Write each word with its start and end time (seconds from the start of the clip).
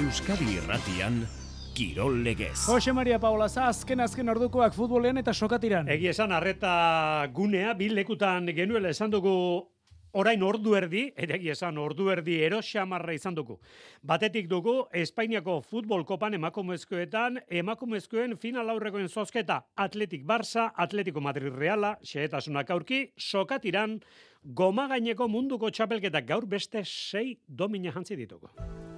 Euskadi 0.00 0.54
Irratian 0.56 1.26
Kirol 1.76 2.22
Legez. 2.24 2.64
Jose 2.64 2.92
Maria 2.92 3.18
Paula 3.20 3.48
za 3.48 3.66
azken 3.68 4.00
azken 4.00 4.32
ordukoak 4.32 4.72
futbolean 4.72 5.18
eta 5.20 5.34
sokatiran. 5.34 5.90
Egi 5.92 6.08
esan 6.08 6.32
arreta 6.32 7.26
gunea 7.36 7.74
bil 7.76 7.92
lekutan 7.98 8.48
genuela 8.56 8.88
esan 8.94 9.12
dugu 9.12 9.34
orain 10.16 10.42
ordu 10.42 10.72
erdi, 10.78 11.02
ere 11.20 11.36
egi 11.36 11.50
esan 11.52 11.76
ordu 11.78 12.08
erdi 12.14 12.38
erosamarra 12.46 13.12
izan 13.12 13.36
dugu. 13.36 13.58
Batetik 14.00 14.48
dugu 14.48 14.86
Espainiako 15.02 15.58
futbol 15.60 16.06
kopan 16.08 16.38
emakumezkoetan 16.38 17.36
emakumezkoen 17.60 18.38
final 18.40 18.72
aurrekoen 18.72 19.08
zozketa 19.08 19.66
Atletik 19.76 20.24
Barça, 20.24 20.70
Atletico 20.76 21.20
Madrid 21.20 21.52
Reala, 21.52 21.98
xehetasunak 22.00 22.70
aurki, 22.70 23.10
sokatiran 23.18 23.98
goma 24.44 24.88
gaineko 24.88 25.28
munduko 25.28 25.68
txapelketak 25.68 26.24
gaur 26.32 26.48
beste 26.48 26.86
sei 26.88 27.36
domina 27.46 27.92
jantzi 27.92 28.16
ditugu. 28.16 28.48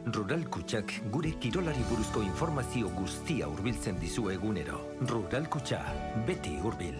Rural 0.04 0.42
Kutxak 0.50 0.90
gure 1.14 1.30
kirolari 1.38 1.84
buruzko 1.86 2.24
informazio 2.26 2.88
guztia 2.96 3.46
hurbiltzen 3.46 4.00
dizu 4.00 4.32
egunero. 4.32 4.80
Rural 5.06 5.46
Kutxa, 5.46 5.78
beti 6.26 6.56
hurbil. 6.58 6.96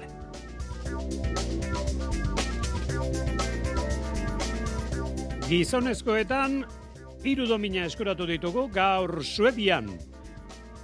Gizonezkoetan 5.48 6.62
hiru 7.26 7.48
domina 7.50 7.88
eskuratu 7.90 8.28
ditugu 8.30 8.68
gaur 8.70 9.18
Suedian. 9.26 9.90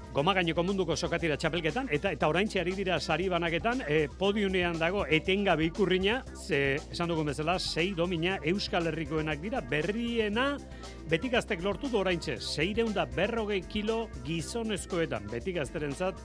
Goma 0.09 0.33
gaineko 0.33 0.63
munduko 0.65 0.97
sokatira 0.97 1.37
txapelketan 1.37 1.91
eta 1.93 2.11
eta 2.15 2.29
oraintxe 2.31 2.63
ari 2.63 2.73
dira 2.75 2.97
sari 2.99 3.27
banaketan 3.29 3.83
e, 3.85 3.99
podiunean 4.19 4.79
dago 4.81 5.03
etengabe 5.05 5.67
ikurrina 5.69 6.23
ze 6.33 6.79
esan 6.91 7.13
dugun 7.13 7.29
bezala 7.29 7.59
sei 7.59 7.93
domina 7.95 8.39
Euskal 8.43 8.89
Herrikoenak 8.89 9.43
dira 9.43 9.61
berriena 9.61 10.47
betikaztek 11.11 11.63
lortu 11.63 11.91
du 11.93 12.01
oraintxe 12.01 12.39
600 12.41 13.05
berrogei 13.15 13.61
kilo 13.69 14.09
gizonezkoetan. 14.25 15.29
Betikazterentzat 15.31 16.25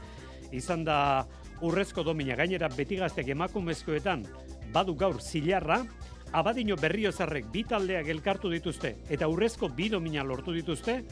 izan 0.56 0.88
da 0.88 1.28
urrezko 1.62 2.04
domina. 2.08 2.38
Gainera 2.40 2.70
betigaztek 2.72 3.34
emakumezkoetan 3.36 4.24
badu 4.72 4.96
gaur 4.96 5.20
zilarra 5.22 5.84
Abadino 6.34 6.74
berriozarrek 6.82 7.52
bi 7.54 7.62
taldeak 7.70 8.08
elkartu 8.10 8.50
dituzte 8.50 8.96
eta 9.12 9.28
urrezko 9.30 9.70
bi 9.70 9.92
domina 9.92 10.24
lortu 10.26 10.56
dituzte, 10.56 11.04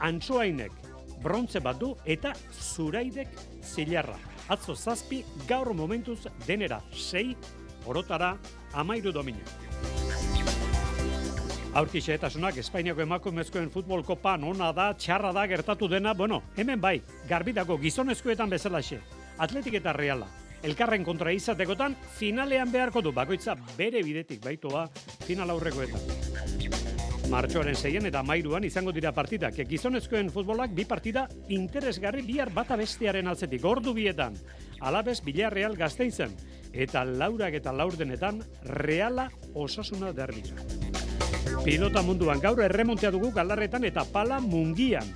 antsoainek 0.00 0.89
brontze 1.22 1.60
bat 1.60 1.78
du 1.78 1.94
eta 2.04 2.32
zuraidek 2.50 3.28
zilarra. 3.62 4.18
Atzo 4.48 4.74
zazpi 4.74 5.22
gaur 5.48 5.74
momentuz 5.74 6.24
denera 6.46 6.80
sei 6.90 7.36
orotara 7.86 8.36
amairu 8.72 9.12
domina. 9.12 9.44
Aurki 11.70 12.00
xehetasunak 12.02 12.56
Espainiako 12.58 13.04
emakumezkoen 13.04 13.68
futbol 13.70 14.02
kopan 14.02 14.42
ona 14.42 14.72
da, 14.74 14.88
txarra 14.98 15.30
da 15.32 15.44
gertatu 15.46 15.86
dena, 15.88 16.16
bueno, 16.18 16.42
hemen 16.56 16.80
bai, 16.82 16.96
garbitako 17.28 17.78
gizonezkoetan 17.78 18.50
bezalaxe. 18.50 18.98
Atletik 19.38 19.78
eta 19.78 19.94
reala, 19.94 20.26
elkarren 20.66 21.06
kontra 21.06 21.30
izatekotan 21.32 21.94
finalean 22.18 22.72
beharko 22.72 23.04
du 23.06 23.14
bakoitza 23.14 23.54
bere 23.78 24.02
bidetik 24.02 24.42
baitoa 24.44 24.88
final 25.28 25.54
aurrekoetan. 25.54 26.49
Martxoaren 27.30 27.76
zeien 27.78 28.06
eta 28.08 28.24
mairuan 28.26 28.64
izango 28.66 28.90
dira 28.90 29.12
partidak. 29.14 29.54
Gizonezkoen 29.70 30.32
futbolak 30.34 30.72
bi 30.74 30.82
partida 30.84 31.28
interesgarri 31.54 32.24
bihar 32.26 32.50
bata 32.50 32.74
bestearen 32.74 33.30
altzetik. 33.30 33.62
Ordu 33.64 33.92
bietan, 33.94 34.34
alabez 34.80 35.20
Villarreal 35.22 35.76
gazteizen. 35.78 36.34
Eta 36.72 37.04
laurak 37.06 37.54
eta 37.54 37.70
laurdenetan 37.70 38.42
reala 38.66 39.28
osasuna 39.54 40.10
derbira. 40.10 40.58
Pilota 41.62 42.02
munduan 42.02 42.42
gaur 42.42 42.64
erremontea 42.66 43.12
dugu 43.14 43.30
galarretan 43.36 43.86
eta 43.86 44.04
pala 44.10 44.40
mungian. 44.42 45.06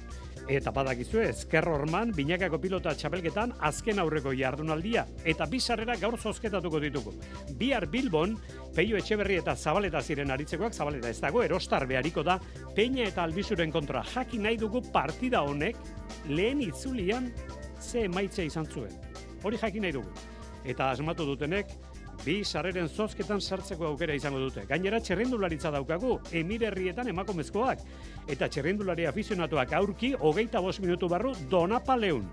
Eta 0.45 0.75
badakizue, 0.77 1.23
ezker 1.31 1.65
horman, 1.73 2.11
binakako 2.13 2.59
pilota 2.61 2.93
txapelketan 2.93 3.55
azken 3.65 4.01
aurreko 4.03 4.35
jardunaldia. 4.37 5.07
Eta 5.25 5.47
bi 5.49 5.61
sarrera 5.61 5.97
gaur 5.97 6.19
zozketatuko 6.21 6.81
ditugu. 6.83 7.15
Bihar 7.57 7.87
Bilbon, 7.89 8.37
Peio 8.77 8.99
Etxeberri 9.01 9.39
eta 9.41 9.55
Zabaleta 9.57 10.03
ziren 10.03 10.35
aritzekoak, 10.35 10.77
Zabaleta 10.77 11.09
ez 11.09 11.21
dago, 11.23 11.41
erostar 11.43 11.87
behariko 11.89 12.23
da, 12.23 12.37
Peña 12.77 13.09
eta 13.09 13.25
Albizuren 13.25 13.73
kontra 13.73 14.05
jakin 14.13 14.45
nahi 14.45 14.61
dugu 14.61 14.85
partida 14.93 15.41
honek, 15.49 15.81
lehen 16.29 16.61
itzulian 16.61 17.33
ze 17.81 18.05
emaitza 18.05 18.45
izan 18.45 18.69
zuen. 18.69 18.93
Hori 19.43 19.57
jakin 19.57 19.89
nahi 19.89 19.97
dugu. 19.97 20.13
Eta 20.65 20.91
asmatu 20.91 21.25
dutenek, 21.25 21.73
bi 22.25 22.41
sarreren 22.45 22.89
zozketan 22.89 23.41
sartzeko 23.41 23.87
aukera 23.91 24.15
izango 24.17 24.41
dute. 24.41 24.65
Gainera 24.69 25.01
txerrendularitza 25.01 25.71
daukagu, 25.75 26.17
emirerrietan 26.33 27.11
emakumezkoak. 27.13 27.83
Eta 28.29 28.49
txerrendulari 28.49 29.07
afizionatuak 29.11 29.75
aurki, 29.77 30.15
hogeita 30.19 30.63
bost 30.65 30.81
minutu 30.81 31.09
barru, 31.13 31.35
donapaleun. 31.51 32.25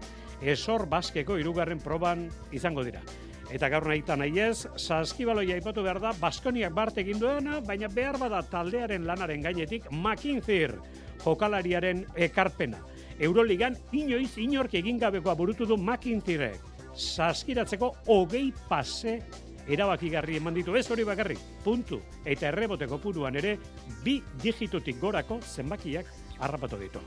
Esor 0.41 0.87
baskeko 0.89 1.37
irugarren 1.37 1.83
proban 1.83 2.29
izango 2.55 2.85
dira. 2.87 3.03
Eta 3.51 3.67
gaur 3.67 3.83
nahi 3.89 3.99
eta 3.99 4.15
nahi 4.15 4.39
ez, 4.39 4.63
saskibaloia 4.79 5.57
ipatu 5.59 5.83
behar 5.83 5.99
da, 5.99 6.13
Baskoniak 6.19 6.71
bart 6.73 6.97
egin 7.03 7.19
duena, 7.19 7.59
baina 7.67 7.89
behar 7.91 8.17
bada 8.17 8.39
taldearen 8.47 9.03
lanaren 9.05 9.43
gainetik, 9.43 9.89
makinzir, 9.91 10.77
jokalariaren 11.25 12.05
ekarpena. 12.15 12.79
Euroligan, 13.19 13.75
inoiz 13.91 14.37
inork 14.39 14.79
egin 14.79 15.01
gabekoa 15.01 15.35
burutu 15.35 15.67
du 15.67 15.75
makinzirek. 15.77 16.63
Saskiratzeko 16.95 17.91
hogei 18.07 18.49
pase 18.69 19.19
erabakigarri 19.67 20.37
eman 20.37 20.53
ditu 20.53 20.75
ez 20.75 20.85
hori 20.91 21.03
bakarrik, 21.07 21.39
puntu, 21.63 22.01
eta 22.25 22.47
errebote 22.49 22.87
kopuruan 22.87 23.35
ere, 23.35 23.57
bi 24.03 24.21
digitutik 24.41 24.99
gorako 24.99 25.39
zenbakiak 25.41 26.05
harrapatu 26.39 26.79
ditu. 26.81 26.99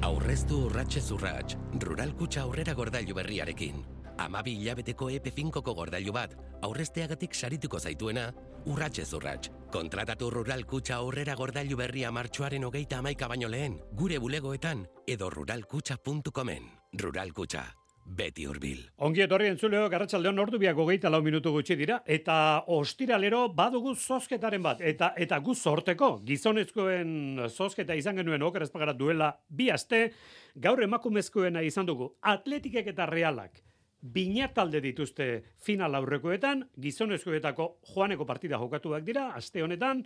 Aurreztu 0.00 0.64
urratxe 0.66 1.00
zurratx, 1.00 1.56
rural 1.82 2.14
kutxa 2.16 2.46
aurrera 2.46 2.72
gordailu 2.74 3.14
berriarekin. 3.14 3.82
Amabi 4.20 4.54
hilabeteko 4.60 5.10
epe 5.12 5.30
finkoko 5.32 5.74
gordailu 5.76 6.12
bat, 6.12 6.34
aurrezteagatik 6.64 7.34
sarituko 7.34 7.78
zaituena, 7.80 8.30
urratxe 8.66 9.04
zurratx. 9.04 9.52
Kontratatu 9.72 10.30
rural 10.30 10.64
kutxa 10.66 10.96
aurrera 11.00 11.36
gordailu 11.36 11.76
berria 11.76 12.10
martxoaren 12.12 12.64
hogeita 12.64 12.98
amaika 12.98 13.28
baino 13.28 13.48
lehen, 13.48 13.78
gure 13.92 14.18
bulegoetan, 14.18 14.86
edo 15.06 15.30
ruralkutxa.comen. 15.30 16.68
Rural 17.00 17.32
kutxa, 17.32 17.64
beti 18.10 18.46
hurbil. 18.48 18.82
Ongi 19.06 19.22
etorri 19.24 19.48
entzuleo, 19.52 19.86
garratxaldeon 19.92 20.42
ordu 20.42 20.58
biak 20.58 20.78
hogeita 20.82 21.10
lau 21.12 21.22
minutu 21.22 21.52
gutxi 21.54 21.76
dira, 21.78 22.00
eta 22.06 22.36
ostiralero 22.74 23.44
badugu 23.54 23.94
zozketaren 23.94 24.62
bat, 24.66 24.82
eta 24.82 25.12
eta 25.16 25.38
gu 25.38 25.54
sorteko, 25.54 26.10
gizonezkoen 26.26 27.46
zozketa 27.48 27.94
izan 27.94 28.20
genuen 28.20 28.42
oker 28.42 28.66
ezpagara 28.66 28.96
duela 28.98 29.32
bi 29.48 29.70
aste, 29.70 30.08
gaur 30.56 30.82
emakumezkoena 30.82 31.62
izan 31.62 31.86
dugu, 31.86 32.14
atletikek 32.34 32.90
eta 32.94 33.06
realak, 33.06 33.62
Bina 34.00 34.46
talde 34.48 34.80
dituzte 34.80 35.24
final 35.60 35.92
aurrekoetan, 35.98 36.62
gizonezkoetako 36.80 37.66
joaneko 37.92 38.24
partida 38.24 38.56
jokatuak 38.56 39.04
dira, 39.04 39.26
aste 39.36 39.60
honetan, 39.60 40.00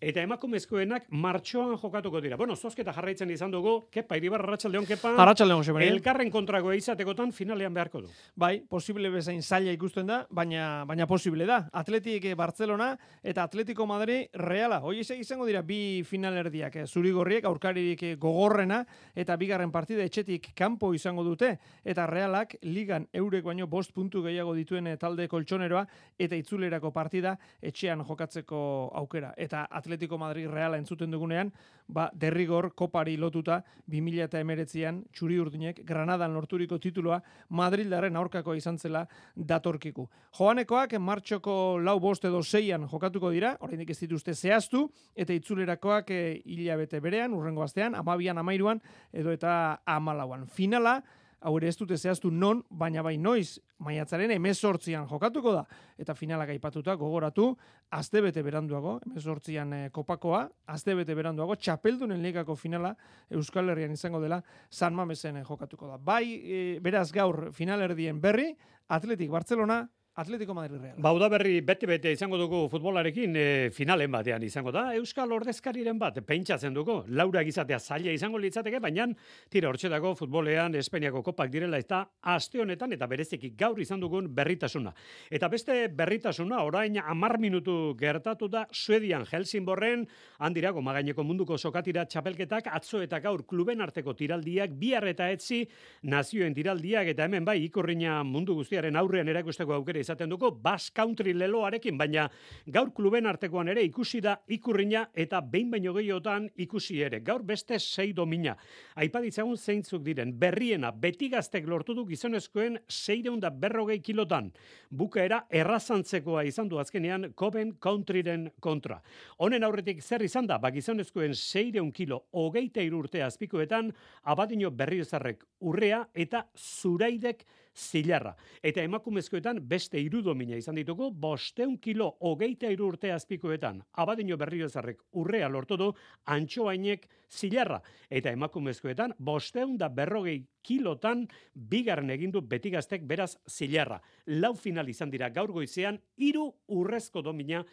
eta 0.00 0.22
emakumezkoenak 0.22 1.08
martxoan 1.10 1.76
jokatuko 1.80 2.20
dira. 2.20 2.36
Bueno, 2.36 2.56
zozketa 2.56 2.92
jarraitzen 2.92 3.30
izan 3.30 3.50
dugu, 3.50 3.76
kepa, 3.92 4.16
iribar, 4.16 4.42
arratxaldeon, 4.44 4.86
kepa. 4.86 5.14
Arratxaldeon, 5.22 5.62
Jose. 5.64 5.88
Elkarren 5.88 6.30
kontrago 6.30 6.72
izatekotan 6.76 7.32
finalean 7.32 7.74
beharko 7.74 8.02
du. 8.04 8.10
Bai, 8.36 8.60
posible 8.68 9.10
bezain 9.10 9.42
zaila 9.42 9.72
ikusten 9.72 10.06
da, 10.06 10.22
baina 10.30 10.84
baina 10.88 11.06
posible 11.06 11.46
da. 11.46 11.62
Atletik 11.72 12.28
Barcelona 12.36 12.92
eta 13.22 13.44
Atletico 13.44 13.86
Madrid 13.86 14.28
Reala. 14.34 14.80
Hoi 14.82 15.00
izango 15.00 15.46
dira 15.46 15.62
bi 15.62 16.02
finalerdiak, 16.06 16.76
eh, 16.76 16.86
zurigorriek 16.86 17.44
aurkaririk 17.44 18.18
gogorrena 18.18 18.84
eta 19.14 19.36
bigarren 19.36 19.72
partida 19.72 20.04
etxetik 20.04 20.52
kanpo 20.54 20.92
izango 20.94 21.24
dute 21.24 21.58
eta 21.84 22.06
Realak 22.06 22.56
ligan 22.62 23.06
eurek 23.12 23.44
baino 23.44 23.66
bost 23.66 23.92
puntu 23.94 24.22
gehiago 24.22 24.54
dituen 24.54 24.86
eh, 24.86 24.96
talde 24.96 25.28
koltsoneroa 25.28 25.86
eta 26.18 26.36
itzulerako 26.36 26.90
partida 26.90 27.36
etxean 27.62 28.04
jokatzeko 28.04 28.90
aukera. 28.94 29.32
Eta 29.36 29.66
Atletico 29.86 30.18
Madrid 30.18 30.50
Reala 30.50 30.78
entzuten 30.80 31.12
dugunean, 31.14 31.52
ba, 31.86 32.08
derrigor 32.12 32.72
kopari 32.74 33.14
lotuta 33.16 33.60
2019an 33.90 35.04
txuri 35.14 35.38
urdinek 35.38 35.82
Granadan 35.86 36.34
lorturiko 36.34 36.78
titulua 36.82 37.20
Madrildaren 37.54 38.18
aurkako 38.18 38.56
izan 38.58 38.78
zela 38.78 39.04
datorkiku. 39.36 40.08
Joanekoak 40.36 40.96
martxoko 40.98 41.78
lau 41.78 41.98
bost 42.02 42.26
edo 42.26 42.42
zeian 42.42 42.88
jokatuko 42.90 43.30
dira, 43.30 43.54
oraindik 43.60 43.94
ez 43.94 44.00
dituzte 44.02 44.34
zehaztu, 44.34 44.88
eta 45.14 45.36
itzulerakoak 45.36 46.10
e, 46.10 46.22
hilabete 46.44 47.00
berean, 47.00 47.34
urrengo 47.36 47.62
astean, 47.62 47.94
amabian, 47.94 48.42
amairuan, 48.42 48.82
edo 49.12 49.30
eta 49.32 49.78
amalauan. 49.86 50.48
Finala, 50.50 50.98
hau 51.46 51.54
ere 51.60 51.68
ez 51.70 51.76
dute 51.78 51.94
zehaztu 51.96 52.30
non, 52.34 52.62
baina 52.70 53.04
bai 53.06 53.14
noiz, 53.22 53.60
maiatzaren 53.86 54.32
emezortzian 54.34 55.06
jokatuko 55.06 55.52
da. 55.54 55.62
Eta 55.98 56.14
finalak 56.18 56.50
aipatuta 56.50 56.96
gogoratu, 56.98 57.52
azte 57.94 58.22
bete 58.24 58.42
beranduago, 58.42 58.96
emezortzian 59.06 59.74
e, 59.76 59.80
kopakoa, 59.94 60.42
azte 60.74 60.96
bete 60.98 61.14
beranduago, 61.14 61.54
txapeldunen 61.54 62.22
ligako 62.24 62.56
finala 62.58 62.96
Euskal 63.30 63.70
Herrian 63.70 63.94
izango 63.94 64.20
dela 64.22 64.40
San 64.70 64.96
Mamesen 64.98 65.38
eh, 65.38 65.44
jokatuko 65.46 65.92
da. 65.92 66.00
Bai, 66.02 66.24
e, 66.34 66.62
beraz 66.82 67.12
gaur 67.14 67.52
finalerdien 67.54 68.18
berri, 68.20 68.50
Atletik 68.90 69.30
Barcelona, 69.30 69.84
Atletico 70.16 70.54
Madrid 70.54 70.80
Real. 70.80 70.94
Bauda 70.96 71.26
berri 71.28 71.58
bete-bete 71.60 72.08
izango 72.14 72.38
dugu 72.40 72.62
futbolarekin 72.72 73.34
e, 73.36 73.42
finalen 73.76 74.08
batean 74.08 74.46
izango 74.46 74.72
da. 74.72 74.86
Euskal 74.96 75.34
ordezkariren 75.36 75.98
bat 76.00 76.16
pentsatzen 76.24 76.72
dugu. 76.72 77.02
Laura 77.12 77.42
gizatea 77.44 77.76
zaila 77.78 78.14
izango 78.16 78.40
litzateke, 78.40 78.80
baina 78.80 79.04
tira 79.52 79.68
hortxe 79.68 79.90
dago 79.92 80.14
futbolean 80.16 80.74
Espainiako 80.80 81.20
kopak 81.26 81.50
direla 81.52 81.76
eta 81.76 81.98
aste 82.32 82.62
honetan 82.64 82.94
eta 82.96 83.08
bereziki 83.10 83.50
gaur 83.60 83.76
izan 83.84 84.00
dugun 84.00 84.30
berritasuna. 84.32 84.94
Eta 85.28 85.50
beste 85.52 85.76
berritasuna 85.92 86.62
orain 86.64 86.96
amar 87.04 87.36
minutu 87.36 87.92
gertatu 88.00 88.48
da 88.48 88.64
Suedian 88.72 89.28
Helsingborren 89.28 90.06
handira 90.38 90.72
gomagaineko 90.72 91.28
munduko 91.28 91.58
sokatira 91.58 92.06
txapelketak 92.08 92.72
atzo 92.72 93.02
eta 93.04 93.20
gaur 93.20 93.44
kluben 93.44 93.84
arteko 93.84 94.16
tiraldiak 94.16 94.80
bihar 94.80 95.10
eta 95.12 95.28
etzi 95.28 95.60
nazioen 96.08 96.56
tiraldiak 96.56 97.12
eta 97.12 97.28
hemen 97.28 97.44
bai 97.44 97.58
ikurriña 97.68 98.22
mundu 98.24 98.56
guztiaren 98.56 98.96
aurrean 98.96 99.28
erakusteko 99.28 99.76
aukera 99.76 100.05
izaten 100.06 100.30
duko 100.30 100.52
Bass 100.62 100.92
Country 100.94 101.34
leloarekin, 101.34 101.98
baina 101.98 102.28
gaur 102.70 102.92
kluben 102.94 103.26
artekoan 103.26 103.72
ere 103.72 103.82
ikusi 103.86 104.20
da 104.22 104.36
ikurriña 104.54 105.08
eta 105.14 105.40
behin 105.42 105.72
baino 105.74 105.94
gehiotan 105.96 106.46
ikusi 106.62 107.00
ere. 107.02 107.20
Gaur 107.26 107.42
beste 107.46 107.80
sei 107.82 108.12
domina. 108.14 108.54
Aipaditzagun 109.02 109.58
zeintzuk 109.58 110.04
diren, 110.06 110.32
berriena, 110.38 110.92
beti 110.92 111.28
gaztek 111.32 111.66
lortu 111.66 111.96
du 111.96 112.06
gizonezkoen 112.06 112.78
seireun 112.88 113.40
da 113.42 113.50
berrogei 113.50 113.98
kilotan. 114.04 114.52
Bukaera 114.90 115.42
errazantzekoa 115.50 116.46
izan 116.46 116.70
du 116.70 116.78
azkenean 116.78 117.32
Coven 117.34 117.74
Countryren 117.82 118.50
kontra. 118.60 119.00
Honen 119.42 119.66
aurretik 119.66 120.02
zer 120.02 120.22
izan 120.22 120.46
da, 120.46 120.60
ba 120.62 120.70
gizonezkoen 120.70 121.34
seireun 121.34 121.90
kilo 121.92 122.22
hogeita 122.32 122.84
irurte 122.84 123.22
azpikoetan, 123.26 123.90
abadino 124.22 124.70
berriozarrek 124.70 125.42
urrea 125.66 126.04
eta 126.14 126.46
zuraidek 126.54 127.46
zilarra. 127.76 128.34
Eta 128.62 128.82
emakumezkoetan 128.82 129.60
beste 129.68 130.00
irudomina 130.00 130.56
izan 130.56 130.78
ditugu, 130.80 131.10
bosteun 131.10 131.76
kilo 131.78 132.08
hogeita 132.20 132.70
irurte 132.72 133.12
azpikoetan. 133.12 133.82
Abadino 134.02 134.38
berriozarrek 134.40 135.02
urrea 135.20 135.48
lortu 135.48 135.76
du, 135.76 135.90
antxoainek 136.32 137.08
zilarra. 137.30 137.80
Eta 138.10 138.32
emakumezkoetan 138.32 139.14
bosteun 139.18 139.76
da 139.76 139.88
berrogei 139.88 140.38
kilotan 140.62 141.26
bigarren 141.54 142.10
egindu 142.10 142.40
betigaztek 142.42 143.04
beraz 143.06 143.36
zilarra. 143.46 144.00
Lau 144.26 144.54
final 144.54 144.88
izan 144.88 145.10
dira 145.10 145.28
gaur 145.30 145.52
goizean, 145.52 146.00
iru 146.16 146.48
urrezko 146.68 147.22
domina 147.22 147.64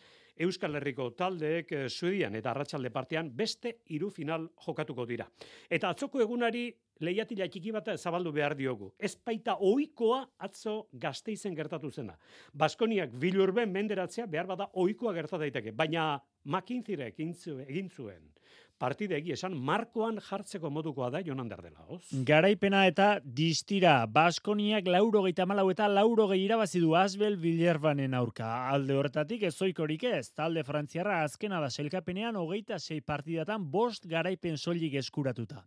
Euskal 0.41 0.75
Herriko 0.79 1.11
taldeek 1.17 1.71
eh, 1.71 1.89
Suedian 1.89 2.35
eta 2.35 2.51
Arratsalde 2.51 2.89
partean 2.93 3.29
beste 3.37 3.77
hiru 3.93 4.09
final 4.09 4.47
jokatuko 4.65 5.05
dira. 5.05 5.27
Eta 5.69 5.91
atzoko 5.93 6.21
egunari 6.23 6.71
lehiatila 7.03 7.47
txiki 7.51 7.73
bat 7.75 7.91
zabaldu 7.97 8.31
behar 8.35 8.55
diogu. 8.55 8.93
Ez 8.99 9.13
baita 9.15 9.57
ohikoa 9.59 10.23
atzo 10.47 10.87
gazteizen 10.93 11.55
gertatu 11.55 11.91
zena. 11.91 12.17
Baskoniak 12.53 13.13
bilurben 13.19 13.71
menderatzea 13.71 14.27
behar 14.27 14.47
bada 14.47 14.69
ohikoa 14.73 15.13
gerta 15.13 15.37
daiteke, 15.41 15.71
baina 15.71 16.13
makintzirek 16.43 17.19
egin 17.19 17.89
zuen 17.89 18.33
partida 18.83 19.15
egi 19.15 19.33
esan 19.35 19.53
markoan 19.69 20.17
jartzeko 20.23 20.69
modukoa 20.73 21.09
da 21.13 21.21
Jonan 21.23 21.47
Dardela, 21.47 21.85
oz? 21.87 22.01
Garaipena 22.27 22.83
eta 22.89 23.07
distira, 23.23 23.95
Baskoniak 24.17 24.89
lauro 24.91 25.23
geita 25.27 25.45
malau 25.49 25.69
eta 25.71 25.87
lauro 25.87 26.27
gehi 26.33 26.43
irabazi 26.47 26.81
du 26.83 26.95
Asbel 26.99 27.37
Villerbanen 27.39 28.17
aurka. 28.19 28.49
Alde 28.73 28.97
horretatik 28.99 29.45
ez 29.47 29.53
zoikorik 29.55 30.03
ez, 30.09 30.25
talde 30.35 30.65
frantziarra 30.67 31.21
azkena 31.23 31.61
da 31.63 31.69
selkapenean 31.71 32.39
hogeita 32.39 32.79
sei 32.79 32.99
partidatan 33.01 33.69
bost 33.71 34.09
garaipen 34.09 34.57
soilik 34.57 34.99
eskuratuta. 34.99 35.63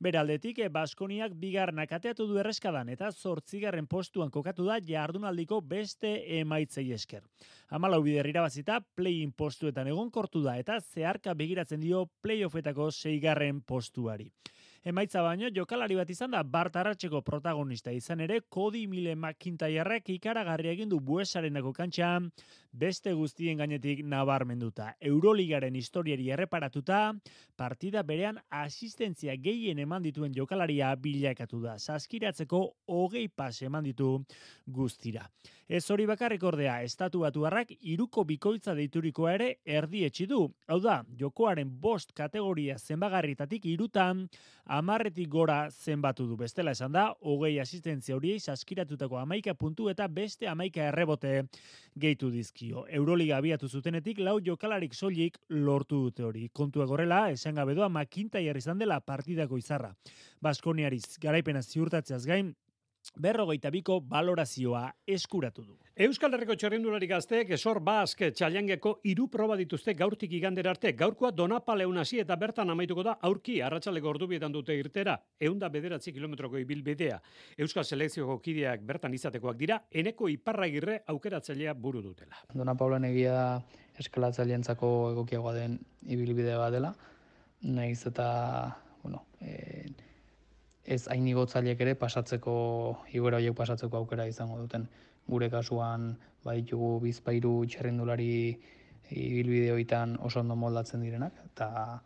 Bere 0.00 0.16
aldetik, 0.16 0.58
eh, 0.64 0.70
Baskoniak 0.72 1.34
bigarnak 1.36 1.90
ateatu 1.92 2.24
du 2.26 2.38
erreskadan 2.40 2.88
eta 2.88 3.10
zortzigarren 3.12 3.84
postuan 3.86 4.30
kokatu 4.32 4.64
da 4.64 4.78
jardunaldiko 4.80 5.58
beste 5.60 6.12
emaitzei 6.38 6.86
esker. 6.96 7.20
Amalau 7.68 8.00
bider 8.06 8.30
irabazita, 8.30 8.78
play-in 8.96 9.34
postuetan 9.36 9.90
egon 9.92 10.08
kortu 10.10 10.40
da 10.46 10.56
eta 10.56 10.78
zeharka 10.80 11.34
begiratzen 11.34 11.84
dio 11.84 12.06
play-offetako 12.24 12.88
zeigarren 12.90 13.60
postuari. 13.60 14.30
Emaitza 14.80 15.20
baino, 15.20 15.50
jokalari 15.52 15.96
bat 15.98 16.08
izan 16.08 16.32
da 16.32 16.38
Bartaratxeko 16.40 17.20
protagonista 17.20 17.92
izan 17.92 18.22
ere, 18.24 18.38
Kodi 18.48 18.86
Mile 18.88 19.12
McIntyrek 19.12 20.08
ikaragarri 20.14 20.70
egin 20.70 20.88
du 20.88 21.02
buesarenako 21.04 21.74
kantxan, 21.76 22.30
beste 22.72 23.12
guztien 23.12 23.60
gainetik 23.60 24.00
nabarmenduta. 24.08 24.94
Euroligaren 25.12 25.76
historiari 25.76 26.30
erreparatuta, 26.32 27.02
partida 27.60 28.00
berean 28.08 28.40
asistentzia 28.48 29.36
gehien 29.36 29.84
eman 29.84 30.00
dituen 30.00 30.32
jokalaria 30.32 30.94
bilakatu 30.96 31.60
da. 31.60 31.76
Saskiratzeko 31.76 32.64
hogei 32.88 33.28
pas 33.28 33.60
eman 33.60 33.84
ditu 33.84 34.14
guztira. 34.64 35.28
Ez 35.70 35.84
hori 35.94 36.02
bakarrik 36.02 36.42
ordea, 36.42 36.80
estatu 36.82 37.20
batuarrak 37.22 37.68
iruko 37.92 38.24
bikoitza 38.26 38.72
deiturikoa 38.74 39.34
ere 39.36 39.46
erdi 39.64 40.00
du. 40.26 40.50
Hau 40.66 40.80
da, 40.80 41.04
jokoaren 41.16 41.68
bost 41.80 42.10
kategoria 42.12 42.74
zenbagarritatik 42.76 43.66
irutan, 43.66 44.24
amarretik 44.66 45.28
gora 45.28 45.70
zenbatu 45.70 46.26
du. 46.26 46.36
Bestela 46.36 46.72
esan 46.72 46.90
da, 46.90 47.14
hogei 47.20 47.60
asistentzia 47.60 48.16
horiei 48.16 48.40
saskiratutako 48.40 49.18
amaika 49.18 49.54
puntu 49.54 49.88
eta 49.88 50.08
beste 50.08 50.48
amaika 50.48 50.82
errebote 50.88 51.44
gehitu 51.94 52.30
dizkio. 52.30 52.84
Euroliga 52.88 53.36
abiatu 53.36 53.68
zutenetik, 53.68 54.18
lau 54.18 54.40
jokalarik 54.40 54.92
soilik 54.92 55.38
lortu 55.50 56.02
dute 56.08 56.24
hori. 56.24 56.48
Kontua 56.52 56.84
gorela, 56.84 57.30
esan 57.30 57.54
gabe 57.54 57.74
doa, 57.74 57.88
makinta 57.88 58.40
izan 58.40 58.78
dela 58.78 58.98
partidako 58.98 59.56
izarra. 59.56 59.94
Baskoniariz, 60.42 61.16
garaipena 61.20 61.62
ziurtatzeaz 61.62 62.26
gain, 62.26 62.56
berrogeita 63.16 63.70
biko 63.70 64.00
balorazioa 64.00 64.90
eskuratu 65.06 65.64
du. 65.64 65.76
Euskal 66.00 66.32
Herriko 66.32 66.54
txerrendulari 66.56 67.08
gazteek 67.10 67.50
esor 67.56 67.80
bask 67.84 68.22
txaliangeko 68.36 68.94
iru 69.10 69.26
proba 69.28 69.56
dituzte 69.56 69.94
gaurtik 69.94 70.32
igander 70.32 70.68
arte. 70.68 70.92
Gaurkoa 70.96 71.30
donapale 71.30 71.84
hasi 72.00 72.20
eta 72.20 72.36
bertan 72.36 72.70
amaituko 72.70 73.02
da 73.02 73.18
aurki 73.20 73.60
arratsaleko 73.60 74.08
ordubietan 74.08 74.52
dute 74.52 74.76
irtera. 74.76 75.18
Eunda 75.40 75.68
bederatzi 75.68 76.12
kilometroko 76.12 76.58
ibilbidea. 76.58 77.20
Euskal 77.58 77.84
Selekzioko 77.84 78.38
kideak 78.38 78.80
bertan 78.80 79.14
izatekoak 79.14 79.56
dira, 79.56 79.82
eneko 79.90 80.28
iparragirre 80.28 81.02
aukeratzailea 81.06 81.74
buru 81.74 82.02
dutela. 82.02 82.36
Donapaulen 82.54 83.04
egia 83.04 83.32
da 83.32 83.62
eskalatzaileentzako 84.00 85.10
egokiagoa 85.12 85.54
den 85.54 85.78
ibilbidea 86.06 86.58
bat 86.58 86.72
dela. 86.72 86.94
Naiz 87.62 88.06
eta, 88.08 88.28
ez 90.90 91.06
hain 91.08 91.26
ere 91.28 91.94
pasatzeko, 91.94 93.06
igora 93.12 93.36
horiek 93.38 93.54
pasatzeko 93.54 93.96
aukera 93.96 94.26
izango 94.26 94.58
duten. 94.58 94.88
Gure 95.28 95.48
kasuan 95.50 96.16
baditugu 96.44 96.98
bizpairu 97.00 97.64
txerrendulari 97.66 98.58
ibilbideoitan 99.10 100.16
oso 100.20 100.40
ondo 100.40 100.56
moldatzen 100.56 101.02
direnak, 101.02 101.32
eta 101.44 102.02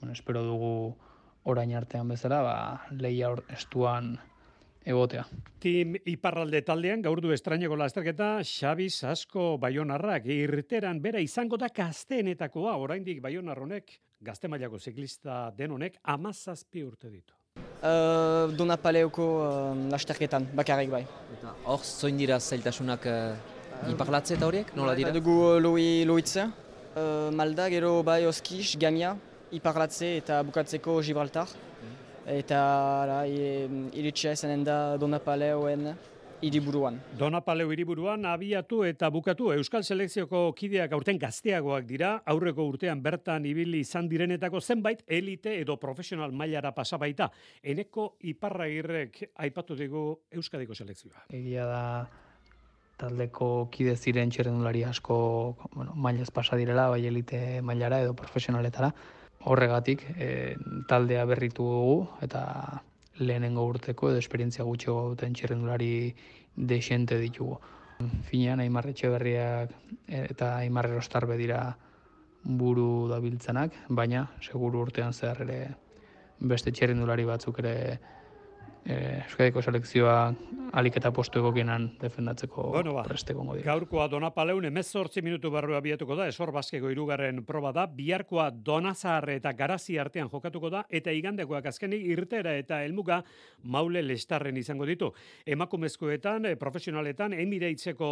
bueno, 0.00 0.12
espero 0.12 0.42
dugu 0.44 0.96
orain 1.44 1.74
artean 1.76 2.08
bezala, 2.08 2.40
ba, 2.42 2.56
lehia 2.92 3.34
estuan 3.52 4.16
egotea. 4.84 5.26
Tim 5.60 5.96
Iparralde 6.06 6.62
taldean 6.62 7.02
gaur 7.02 7.20
du 7.20 7.32
estraineko 7.32 7.76
lasterketa 7.76 8.30
Xabi 8.42 8.88
Sasko 8.90 9.58
Baionarrak 9.58 10.26
irteran 10.26 11.02
bera 11.02 11.20
izango 11.20 11.60
da 11.60 11.68
gazteenetakoa 11.74 12.78
oraindik 12.80 13.20
Baionarronek 13.22 13.98
gazte 14.20 14.48
mailako 14.48 14.78
ziklista 14.78 15.44
den 15.58 15.76
honek 15.76 16.00
17 16.02 16.84
urte 16.86 17.10
ditu. 17.10 17.41
Uh, 17.82 18.46
Dona 18.54 18.76
paleoko 18.78 19.24
uh, 19.42 19.74
lasterketan, 19.90 20.44
bakarrik 20.54 20.90
bai. 20.92 21.02
Eta 21.34 21.50
hor, 21.66 21.80
zoin 21.82 22.14
dira 22.14 22.36
zailtasunak 22.38 23.08
uh, 23.10 23.34
iparlatze 23.90 24.36
eta 24.36 24.46
horiek, 24.46 24.70
nola 24.78 24.94
dira? 24.94 25.10
Dugu 25.10 25.34
uh, 25.48 25.56
loi, 25.58 26.04
loitza, 26.06 26.44
uh, 26.94 27.32
malda, 27.34 27.66
gero 27.72 27.96
bai 28.06 28.20
oskiz, 28.30 28.76
gamia, 28.78 29.16
iparlatze 29.50 30.12
eta 30.20 30.38
bukatzeko 30.46 31.00
Gibraltar. 31.02 31.50
Mm. 31.82 31.98
Eta 32.36 32.62
iritsia 33.34 34.36
izanen 34.38 34.62
da 34.62 34.96
Dona 34.96 35.18
paleoen 36.42 36.54
iriburuan. 36.54 37.00
Dona 37.18 37.40
Paleu 37.40 37.70
iriburuan 37.72 38.24
abiatu 38.26 38.84
eta 38.84 39.10
bukatu 39.10 39.52
Euskal 39.52 39.84
Selekzioko 39.84 40.52
kideak 40.54 40.92
aurten 40.92 41.18
gazteagoak 41.18 41.86
dira, 41.86 42.22
aurreko 42.26 42.66
urtean 42.66 43.02
bertan 43.02 43.44
ibili 43.46 43.80
izan 43.80 44.08
direnetako 44.08 44.60
zenbait 44.60 45.02
elite 45.06 45.60
edo 45.60 45.76
profesional 45.76 46.32
mailara 46.32 46.72
pasabaita. 46.72 47.30
Eneko 47.62 48.16
iparragirrek 48.20 49.32
aipatu 49.36 49.76
dugu 49.76 50.20
Euskadiko 50.32 50.74
selekzioa. 50.74 51.26
Egia 51.30 51.66
da 51.66 52.08
taldeko 52.98 53.68
kide 53.70 53.96
ziren 53.96 54.30
txerrendulari 54.30 54.84
asko 54.84 55.56
bueno, 55.74 55.94
mailaz 55.94 56.30
pasa 56.30 56.56
direla, 56.56 56.88
bai 56.88 57.04
elite 57.06 57.60
mailara 57.62 58.00
edo 58.02 58.14
profesionaletara. 58.14 58.92
Horregatik, 59.44 60.04
e, 60.18 60.54
taldea 60.88 61.24
berritu 61.26 61.64
dugu 61.66 61.96
eta 62.22 62.82
lehenengo 63.18 63.64
urteko 63.68 64.10
edo 64.10 64.18
esperientzia 64.18 64.64
gutxo 64.64 64.94
duten 65.12 65.34
txirrendulari 65.34 66.14
desente 66.56 67.18
ditugu. 67.20 67.58
Finean, 68.28 68.60
Aimar 68.60 68.88
Etxeberriak 68.90 69.74
eta 70.08 70.56
Aimar 70.58 70.88
Erostarbe 70.90 71.36
dira 71.38 71.76
buru 72.42 73.08
dabiltzenak, 73.08 73.74
baina 73.88 74.26
seguru 74.42 74.80
urtean 74.82 75.12
zehar 75.12 75.42
ere 75.44 75.60
beste 76.40 76.72
txerrendulari 76.72 77.24
batzuk 77.28 77.60
ere 77.62 78.00
e, 78.84 79.22
Euskadiko 79.26 79.62
selekzioa 79.62 80.16
alik 80.72 80.96
eta 80.96 81.12
postu 81.12 81.40
egokienan 81.42 81.90
defendatzeko 82.00 82.70
Bueno, 82.72 82.94
ba, 82.96 83.02
preste 83.04 83.34
gongo 83.36 83.54
dira. 83.58 83.66
Gaurkoa 83.68 84.06
Donapaleun 84.08 84.64
emezortzi 84.70 85.22
minutu 85.22 85.50
barru 85.52 85.76
abiatuko 85.76 86.16
da, 86.16 86.26
esor 86.30 86.52
baskeko 86.54 86.90
irugarren 86.90 87.42
proba 87.44 87.72
da, 87.76 87.84
biharkoa 87.86 88.48
Donazar 88.50 89.28
eta 89.34 89.52
Garazi 89.58 89.98
artean 90.00 90.30
jokatuko 90.32 90.70
da, 90.72 90.84
eta 90.88 91.12
igandekoak 91.12 91.68
azkenik 91.68 92.06
irtera 92.14 92.54
eta 92.56 92.80
helmuga 92.82 93.20
maule 93.64 94.02
lestarren 94.02 94.56
izango 94.56 94.88
ditu. 94.88 95.10
Emakumezkoetan, 95.46 96.46
eh, 96.46 96.56
profesionaletan, 96.56 97.36
emireitzeko 97.36 98.08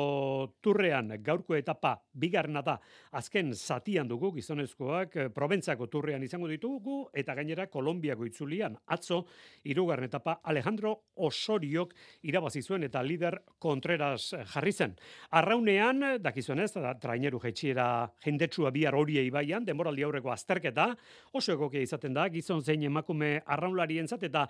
turrean 0.61 1.17
gaurko 1.25 1.57
etapa 1.57 1.97
bigarna 2.13 2.63
da, 2.63 2.77
azken 3.13 3.55
zatian 3.55 4.09
dugu 4.09 4.35
gizonezkoak, 4.37 5.17
eh, 5.17 5.29
Proventzako 5.41 5.87
turrean 5.87 6.23
izango 6.23 6.49
ditugu, 6.49 7.09
eta 7.15 7.35
gainera 7.35 7.69
Kolombiako 7.73 8.27
itzulian, 8.29 8.77
atzo, 8.87 9.25
irugarren 9.65 10.11
etapa 10.11 10.41
Alejandro 10.61 10.93
Osoriok 11.17 11.95
irabazi 12.29 12.61
zuen 12.61 12.85
eta 12.85 13.01
lider 13.03 13.39
Contreras 13.61 14.35
jarri 14.53 14.73
zen. 14.73 14.93
Arraunean, 15.37 16.03
dakizuenez, 16.21 16.71
da, 16.75 16.93
traineru 17.01 17.41
jetxiera 17.41 17.87
jendetsua 18.25 18.71
bihar 18.71 18.95
horiei 18.95 19.31
baian, 19.33 19.65
demoraldi 19.65 20.05
aurreko 20.05 20.33
azterketa, 20.33 20.91
oso 21.33 21.55
egokia 21.57 21.81
izaten 21.81 22.15
da, 22.17 22.29
gizon 22.29 22.61
zein 22.63 22.85
emakume 22.85 23.41
arraunlarientzat 23.47 24.29
eta 24.29 24.47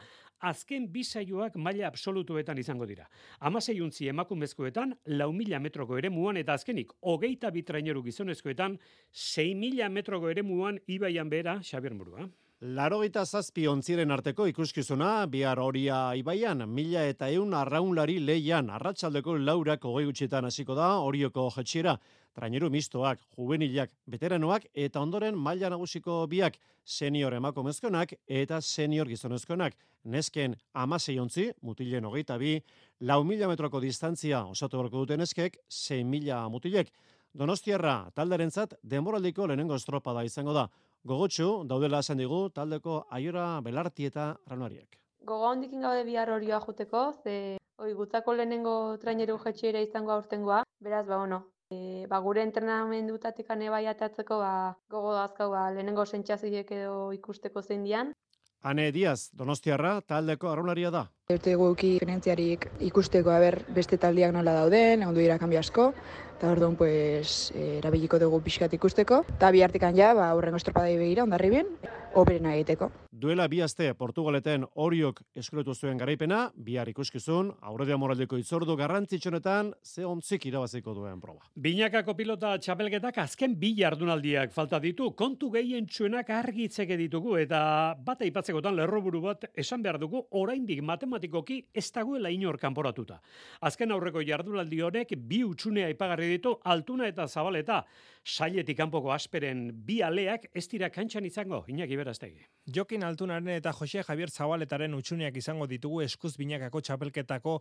azken 0.51 0.91
bisaioak 0.91 1.57
maila 1.57 1.87
absolutuetan 1.87 2.59
izango 2.59 2.91
dira. 2.91 3.07
Amasei 3.41 3.79
untzi 3.81 4.11
emakumezkoetan, 4.11 4.97
lau 5.15 5.31
mila 5.33 5.63
metroko 5.63 5.99
ere 5.99 6.11
muan, 6.11 6.43
eta 6.43 6.59
azkenik, 6.59 6.93
hogeita 7.01 7.55
bitraineru 7.55 8.03
gizonezkoetan, 8.11 8.79
sei 9.11 9.55
mila 9.55 9.89
metroko 9.89 10.31
ere 10.31 10.43
muan, 10.43 10.83
ibaian 10.91 11.31
bera, 11.31 11.61
Xabier 11.63 11.95
Murua. 11.95 12.27
Larogeita 12.61 13.23
zazpi 13.25 13.63
ontziren 13.71 14.11
arteko 14.13 14.45
ikuskizuna, 14.51 15.25
bihar 15.33 15.57
horia 15.65 16.11
ibaian, 16.13 16.67
mila 16.69 17.07
eta 17.09 17.31
eun 17.33 17.55
arraunlari 17.57 18.19
leian, 18.21 18.69
arratsaldeko 18.69 19.39
laurak 19.41 19.87
hogei 19.89 20.05
gutxietan 20.05 20.45
hasiko 20.45 20.77
da, 20.77 20.91
horioko 21.01 21.47
jetxiera, 21.55 21.95
traineru 22.37 22.69
mistoak, 22.69 23.23
juvenilak, 23.39 23.95
veteranoak, 24.13 24.67
eta 24.75 25.01
ondoren 25.01 25.39
maila 25.41 25.71
nagusiko 25.73 26.27
biak, 26.29 26.59
senior 26.85 27.33
emakumezkonak 27.39 28.13
eta 28.29 28.61
senior 28.61 29.09
gizonezkonak. 29.09 29.73
Nesken 30.05 30.59
amasei 30.75 31.17
ontzi, 31.19 31.49
mutilen 31.63 32.05
hogeita 32.05 32.37
bi, 32.37 32.59
lau 33.01 33.23
mila 33.25 33.49
metroko 33.49 33.81
distantzia 33.81 34.45
osatu 34.45 34.83
beharko 34.83 35.07
duten 35.07 35.25
neskek, 35.25 35.57
sei 35.67 36.05
mila 36.05 36.45
mutilek. 36.53 36.93
Donostiarra 37.33 38.11
talderentzat 38.13 38.75
denboraldiko 38.85 39.47
lehenengo 39.49 39.81
estropada 39.81 40.29
izango 40.29 40.53
da. 40.53 40.69
Gogotxu, 41.09 41.65
daudela 41.65 42.03
esan 42.05 42.19
digu, 42.21 42.39
taldeko 42.53 42.97
aiora 43.19 43.45
belarti 43.65 44.05
eta 44.09 44.25
ranariak. 44.51 44.99
Gogo 45.31 45.47
handikin 45.49 45.81
gaude 45.87 46.03
bihar 46.05 46.29
horioa 46.35 46.59
joteko, 46.65 47.05
ze 47.25 47.37
oi, 47.81 47.93
gutzako 47.97 48.35
lehenengo 48.37 48.75
traineru 49.01 49.39
jetxiera 49.45 49.81
izango 49.81 50.13
aurtengoa, 50.13 50.63
beraz, 50.85 51.07
ba, 51.07 51.17
bueno, 51.23 51.39
e, 51.73 52.05
ba, 52.11 52.21
gure 52.27 52.45
entrenamendutatik 52.45 53.49
ane 53.55 53.71
bai 53.73 53.87
atatzeko, 53.95 54.39
ba, 54.45 54.53
gogo 54.93 55.15
dazkau, 55.17 55.49
ba, 55.55 55.71
lehenengo 55.73 56.05
sentxaziek 56.05 56.73
edo 56.83 57.13
ikusteko 57.17 57.63
zein 57.63 57.87
dian. 57.89 58.13
Ane 58.63 58.91
Diaz, 58.93 59.31
Donostiarra 59.33 60.03
taldeko 60.05 60.51
arraunaria 60.51 60.91
da. 60.93 61.07
Urte 61.33 61.55
guki 61.57 61.95
esperientziarik 61.97 62.67
ikusteko 62.91 63.33
aber 63.33 63.57
beste 63.73 63.97
taldiak 64.03 64.35
nola 64.37 64.53
dauden, 64.59 65.05
egon 65.07 65.17
dira 65.17 65.39
kanbi 65.41 65.57
asko, 65.57 65.87
eta 66.35 66.51
orduan 66.53 66.77
pues, 66.77 67.55
eh, 67.55 67.79
erabiliko 67.79 68.21
dugu 68.21 68.43
pixkat 68.45 68.77
ikusteko. 68.77 69.23
Eta 69.39 69.51
bi 69.55 69.65
hartikan 69.65 69.97
ja, 69.97 70.13
ba, 70.19 70.29
urrengo 70.37 70.61
estropadai 70.61 70.99
begira, 71.01 71.25
ondarri 71.25 71.51
bien, 71.57 71.73
operena 72.13 72.53
egiteko. 72.59 72.91
Duela 73.21 73.45
bi 73.53 73.59
aste 73.61 73.85
Portugaleten 74.01 74.63
horiok 74.81 75.19
eskuretu 75.37 75.75
zuen 75.75 75.99
garaipena, 76.01 76.39
bihar 76.57 76.89
ikuskizun, 76.89 77.51
aurredia 77.69 77.99
moraldeko 78.01 78.39
itzordu 78.41 78.73
garrantzitsunetan, 78.81 79.75
ze 79.85 80.07
ontzik 80.09 80.47
irabaziko 80.49 80.95
duen 80.97 81.19
proba. 81.21 81.45
Binakako 81.53 82.15
pilota 82.17 82.55
txapelketak 82.57 83.19
azken 83.21 83.59
bi 83.61 83.75
jardunaldiak 83.77 84.55
falta 84.55 84.81
ditu, 84.81 85.11
kontu 85.19 85.51
gehien 85.53 85.85
txuenak 85.85 86.31
argitzeke 86.33 86.97
ditugu, 86.97 87.35
eta 87.43 87.61
bat 88.07 88.25
aipatzekotan 88.25 88.79
lerroburu 88.79 89.21
bat 89.27 89.45
esan 89.53 89.85
behar 89.85 90.01
dugu, 90.01 90.23
oraindik 90.41 90.81
matematikoki 90.81 91.59
ez 91.75 91.91
dagoela 91.93 92.33
inor 92.33 92.57
kanporatuta. 92.63 93.21
Azken 93.61 93.93
aurreko 93.93 94.25
jardunaldi 94.25 94.81
honek 94.81 95.13
bi 95.19 95.43
utxunea 95.45 95.93
ipagarri 95.93 96.31
ditu, 96.39 96.55
altuna 96.65 97.13
eta 97.13 97.29
zabaleta, 97.29 97.83
sailetik 98.25 98.81
kanpoko 98.81 99.13
asperen 99.13 99.69
bi 99.85 100.01
aleak 100.01 100.49
ez 100.55 100.67
dira 100.73 100.89
kantxan 100.89 101.29
izango, 101.29 101.67
Iñaki 101.69 102.01
Berastegi. 102.01 102.47
Jokin 102.71 103.10
Altunaren 103.11 103.49
eta 103.53 103.73
Jose 103.75 104.05
Javier 104.07 104.31
Zabaletaren 104.31 104.95
utxuneak 104.95 105.37
izango 105.37 105.67
ditugu 105.67 106.01
eskuz 106.05 106.37
binakako 106.39 106.81
txapelketako 106.87 107.57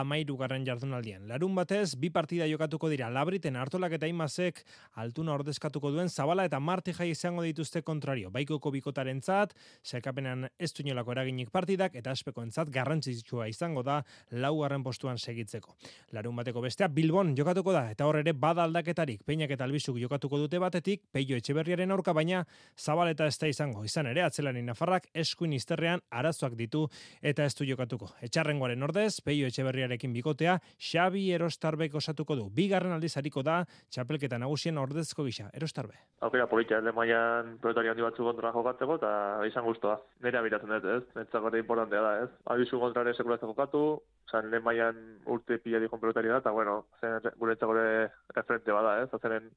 amairugarren 0.00 0.64
jardunaldian. 0.66 1.26
Larun 1.28 1.54
batez, 1.54 1.94
bi 2.00 2.08
partida 2.10 2.46
jokatuko 2.48 2.88
dira, 2.88 3.10
labriten 3.12 3.56
hartolak 3.60 3.94
eta 3.98 4.08
imazek 4.08 4.62
altuna 5.02 5.34
ordezkatuko 5.36 5.92
duen 5.92 6.08
Zabala 6.08 6.46
eta 6.48 6.60
Marti 6.60 6.94
jai 6.96 7.10
izango 7.12 7.44
dituzte 7.44 7.82
kontrario. 7.82 8.30
Baikoko 8.34 8.72
bikotaren 8.74 9.20
zat, 9.22 9.54
sekapenean 9.84 10.48
ez 10.58 10.72
duinolako 10.72 11.12
eraginik 11.12 11.52
partidak 11.52 11.94
eta 12.00 12.14
aspeko 12.16 12.42
entzat 12.42 12.72
garrantzitsua 12.72 13.48
izango 13.52 13.82
da 13.84 14.00
laugarren 14.32 14.82
postuan 14.82 15.18
segitzeko. 15.18 15.76
Larun 16.16 16.36
bateko 16.40 16.64
bestea, 16.64 16.88
Bilbon 16.88 17.34
jokatuko 17.36 17.76
da 17.76 17.90
eta 17.92 18.08
hor 18.08 18.22
ere 18.22 18.32
bada 18.32 18.64
aldaketarik, 18.64 19.22
peinak 19.24 19.52
eta 19.54 19.68
albizuk 19.68 20.00
jokatuko 20.00 20.40
dute 20.46 20.58
batetik, 20.62 21.04
peio 21.12 21.36
etxeberriaren 21.36 21.92
aurka 21.92 22.16
baina 22.16 22.44
Zabaleta 22.78 23.26
ez 23.28 23.38
da 23.38 23.52
izango. 23.52 23.84
Izan 23.84 24.08
ere, 24.10 24.24
atzelani 24.24 24.64
Nafarrak 24.94 25.10
eskuin 25.18 25.52
izterrean 25.52 26.00
arazoak 26.10 26.54
ditu 26.54 26.84
eta 27.20 27.44
ez 27.44 27.54
du 27.58 27.64
jokatuko. 27.66 28.12
Etxarrengoaren 28.22 28.82
ordez, 28.82 29.20
peio 29.24 29.48
etxeberriarekin 29.48 30.12
bikotea, 30.14 30.60
Xabi 30.78 31.32
Erostarbek 31.34 31.94
osatuko 31.94 32.36
du. 32.36 32.44
Bigarren 32.54 32.92
aldiz 32.94 33.16
hariko 33.16 33.42
da, 33.42 33.64
txapelketa 33.90 34.38
nagusien 34.38 34.78
ordezko 34.78 35.24
gisa. 35.24 35.48
Erostarbe. 35.52 35.98
Aukera 36.20 36.46
polita, 36.46 36.78
ele 36.78 36.92
maian 36.92 37.58
pelotari 37.58 37.90
handi 37.90 38.06
batzu 38.06 38.22
kontra 38.22 38.52
jokatzeko, 38.54 39.00
eta 39.00 39.10
izan 39.48 39.66
guztua. 39.66 39.98
Nire 40.22 40.38
abiratzen 40.38 40.70
dut, 40.70 40.86
ez? 40.94 41.02
Netzako 41.18 41.50
ere 41.50 41.64
importantea 41.64 42.06
da, 42.06 42.14
ez? 42.22 42.30
Abizu 42.54 42.78
kontra 42.78 43.02
ere 43.02 43.16
sekulatzen 43.18 43.50
jokatu, 43.50 43.84
zan 44.30 44.50
lehen 44.50 44.62
maian 44.62 45.02
urte 45.26 45.58
pila 45.58 45.82
dikon 45.82 46.00
pelotari 46.00 46.30
da, 46.30 46.38
eta 46.38 46.54
bueno, 46.54 46.84
zen 47.00 47.18
gure 47.40 47.58
ere 47.58 48.10
referente 48.36 48.78
bada, 48.78 49.00
ez? 49.02 49.10
Zeren 49.20 49.50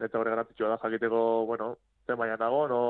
netzako 0.00 0.26
ere 0.26 0.36
garantitxua 0.36 0.74
da, 0.74 0.80
jakiteko, 0.84 1.20
bueno, 1.48 1.76
zen 2.06 2.18
maian 2.18 2.38
nago, 2.40 2.66
no 2.68 2.80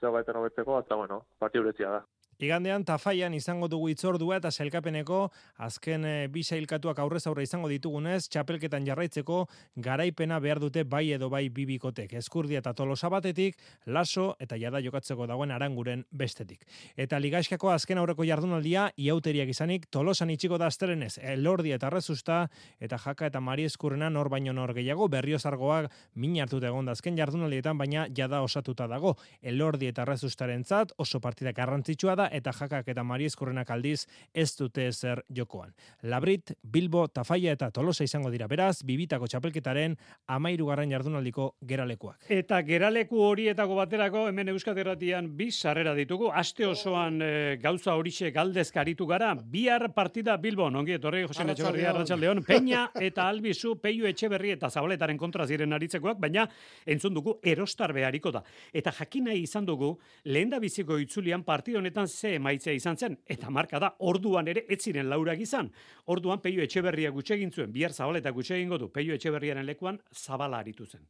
zeo 0.00 0.12
hobetzeko, 0.12 0.78
eta 0.84 0.94
bueno, 0.94 1.24
parti 1.38 1.58
uretzia 1.58 1.90
da. 1.90 2.04
Igandean 2.38 2.84
Tafaian 2.86 3.34
izango 3.34 3.66
dugu 3.66 3.88
itzordua 3.90 4.36
eta 4.38 4.52
selkapeneko 4.54 5.24
azken 5.66 6.04
e, 6.06 6.10
bi 6.30 6.44
sailkatuak 6.46 7.00
aurrez 7.02 7.24
aurre 7.26 7.42
izango 7.42 7.66
ditugunez, 7.66 8.28
txapelketan 8.30 8.84
jarraitzeko 8.86 9.40
garaipena 9.82 10.38
behar 10.38 10.60
dute 10.62 10.84
bai 10.86 11.08
edo 11.16 11.26
bai 11.32 11.48
bibikotek. 11.50 12.14
Eskurdia 12.20 12.60
eta 12.62 12.72
tolosa 12.78 13.10
batetik, 13.10 13.58
laso 13.86 14.36
eta 14.38 14.54
jada 14.54 14.78
jokatzeko 14.84 15.26
dagoen 15.26 15.50
aranguren 15.50 16.04
bestetik. 16.12 16.62
Eta 16.94 17.18
ligaskako 17.18 17.72
azken 17.72 17.98
aurreko 17.98 18.22
jardunaldia 18.28 18.86
iauteriak 18.94 19.50
izanik 19.50 19.90
tolosan 19.90 20.30
itxiko 20.30 20.62
da 20.62 20.70
azterenez, 20.70 21.16
elordi 21.18 21.74
eta 21.74 21.90
rezusta 21.90 22.44
eta 22.78 23.00
jaka 23.02 23.32
eta 23.32 23.42
mari 23.42 23.66
eskurrena 23.66 24.12
nor 24.14 24.30
baino 24.30 24.54
nor 24.54 24.76
gehiago, 24.78 25.10
berriozargoak 25.10 25.90
min 26.14 26.38
hartuta 26.38 26.70
egon 26.70 26.86
da 26.86 26.94
azken 26.94 27.18
jardunaldietan, 27.18 27.82
baina 27.82 28.06
jada 28.14 28.44
osatuta 28.46 28.86
dago. 28.86 29.16
Elordi 29.42 29.90
eta 29.90 30.06
rezustaren 30.06 30.62
zat, 30.62 30.94
oso 31.02 31.18
partida 31.18 31.50
garrantzitsua 31.50 32.14
da 32.14 32.27
eta 32.32 32.52
jakak 32.52 32.88
eta 32.88 33.04
marieskurrenak 33.04 33.70
aldiz 33.70 34.06
ez 34.34 34.50
dute 34.56 34.88
ezer 34.88 35.22
jokoan. 35.34 35.74
Labrit, 36.02 36.52
Bilbo, 36.62 37.06
Tafaia 37.08 37.52
eta 37.52 37.70
Tolosa 37.70 38.04
izango 38.04 38.30
dira 38.30 38.46
beraz, 38.46 38.82
bibitako 38.84 39.26
txapelketaren 39.26 39.96
amairugarren 40.34 40.90
jardunaldiko 40.90 41.54
geralekuak. 41.68 42.26
Eta 42.28 42.60
geraleku 42.66 43.20
horietako 43.24 43.78
baterako 43.78 44.26
hemen 44.28 44.52
Euskadi 44.54 44.82
Erratian 44.84 45.30
bi 45.36 45.50
sarrera 45.50 45.94
ditugu. 45.96 46.30
Aste 46.34 46.66
osoan 46.66 47.20
e, 47.22 47.30
gauza 47.62 47.94
horixe 47.98 48.30
galdezkaritu 48.34 49.06
gara. 49.06 49.34
Bihar 49.34 49.88
partida 49.94 50.36
Bilbon, 50.36 50.76
ongi 50.76 50.96
etorri 50.96 51.24
Jose 51.26 51.46
Etxeberria 51.48 51.90
Arratsaldeon, 51.92 52.42
Peña 52.48 52.88
eta 53.00 53.28
Albizu 53.28 53.76
Peio 53.82 54.06
Etxeberri 54.08 54.54
eta 54.56 54.70
Zabaletaren 54.70 55.18
kontra 55.18 55.46
ziren 55.46 55.72
aritzekoak, 55.76 56.18
baina 56.20 56.46
entzun 56.86 57.14
dugu 57.14 57.38
erostar 57.42 57.92
behariko 57.96 58.32
da. 58.34 58.42
Eta 58.72 58.92
jakina 59.00 59.34
izan 59.34 59.66
dugu 59.68 59.94
lehenda 60.24 60.58
biziko 60.62 60.98
itzulian 60.98 61.44
partida 61.46 61.78
honetan 61.78 62.08
ze 62.18 62.34
emaitzea 62.34 62.74
izan 62.74 62.96
zen 62.98 63.16
eta 63.26 63.50
marka 63.50 63.78
da 63.78 63.92
orduan 64.10 64.48
ere 64.50 64.64
ez 64.68 64.80
ziren 64.82 65.08
laurak 65.10 65.40
izan. 65.40 65.70
Orduan 66.06 66.42
Peio 66.42 66.62
Etxeberria 66.64 67.10
gutxe 67.14 67.36
egin 67.38 67.52
zuen, 67.54 67.72
bihar 67.72 67.92
Zabaleta 67.92 68.32
gutxe 68.34 68.56
egingo 68.56 68.78
du. 68.78 68.90
Peio 68.92 69.14
Etxeberriaren 69.14 69.66
lekuan 69.66 70.00
Zabala 70.12 70.58
aritu 70.64 70.86
zen. 70.86 71.06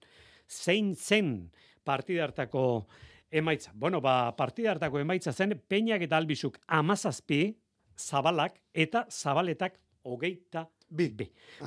Zein 0.49 0.95
zen 0.95 1.51
partida 1.85 2.25
hartako 2.25 2.87
emaitza. 3.31 3.73
Bueno, 3.75 4.01
ba, 4.01 4.35
partida 4.37 4.73
hartako 4.73 5.01
emaitza 5.01 5.33
zen 5.33 5.57
Peñak 5.69 6.05
eta 6.05 6.17
Albizuk 6.17 6.59
amazazpi, 6.67 7.57
Zabalak 7.99 8.61
eta 8.75 9.07
Zabaletak 9.11 9.81
hogeita 10.05 10.69
bi. 10.89 11.11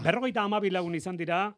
Berrogeita 0.03 0.43
amabi 0.43 0.71
lagun 0.71 0.95
izan 0.95 1.17
dira, 1.17 1.49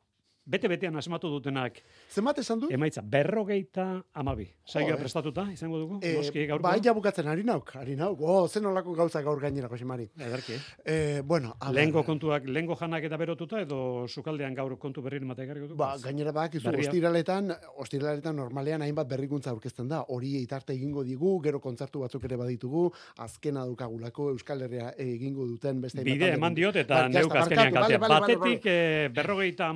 bete-betean 0.46 0.96
asmatu 1.00 1.30
dutenak. 1.32 1.78
Zenbat 2.12 2.40
esan 2.40 2.60
du? 2.60 2.68
Emaitza, 2.72 3.02
berrogeita 3.02 4.04
amabi. 4.14 4.48
Saioa 4.66 4.90
Jo, 4.90 4.96
eh. 4.96 5.00
prestatuta, 5.00 5.46
izango 5.54 5.80
dugu? 5.80 6.00
Eh, 6.04 6.16
Noski, 6.18 6.46
gaurko. 6.48 6.64
bai, 6.64 6.80
ja 6.84 6.94
bukatzen 6.94 7.28
ari 7.28 7.44
nauk, 7.44 7.76
ari 7.80 7.96
nauk. 7.96 8.20
Oh, 8.22 8.48
zen 8.48 8.66
olako 8.66 8.94
gauza 8.94 9.22
gaur 9.22 9.40
gainera, 9.40 9.70
Josemari. 9.70 10.10
Ederki. 10.20 10.58
Eh, 10.86 11.22
bueno, 11.24 11.56
a 11.60 11.68
ber, 11.72 11.76
Lehengo 11.76 12.04
kontuak, 12.04 12.46
lehengo 12.48 12.76
janak 12.76 13.04
eta 13.04 13.18
berotuta, 13.18 13.62
edo 13.62 14.06
sukaldean 14.08 14.54
gaur 14.54 14.78
kontu 14.78 15.02
berri 15.02 15.20
matek 15.24 15.46
egarriko 15.46 15.68
du? 15.68 15.76
Ba, 15.76 15.96
gainera 16.04 16.32
badakizu 16.32 16.66
Berria. 16.70 16.90
ostiraletan, 16.90 17.54
ostiraletan 17.78 18.36
normalean 18.36 18.82
hainbat 18.82 19.08
berrikuntza 19.08 19.50
aurkezten 19.52 19.88
da. 19.88 20.04
Hori 20.10 20.36
itarte 20.42 20.74
egingo 20.74 21.04
digu, 21.04 21.40
gero 21.44 21.60
kontzertu 21.62 22.00
batzuk 22.04 22.24
ere 22.26 22.36
baditugu, 22.38 22.92
azkena 23.18 23.66
dukagulako 23.66 24.30
Euskal 24.32 24.62
Herria 24.68 24.92
egingo 24.98 25.46
duten 25.48 25.80
beste 25.82 26.04
Bide 26.04 26.34
eman 26.34 26.54
diot 26.54 26.76
eta 26.76 27.04
Bai, 27.06 27.10
neuk 27.14 27.36
azkenean 27.36 27.74
kaltea. 27.74 28.00
Batetik 28.04 28.66
eh, 28.66 29.10
berrogeita 29.14 29.70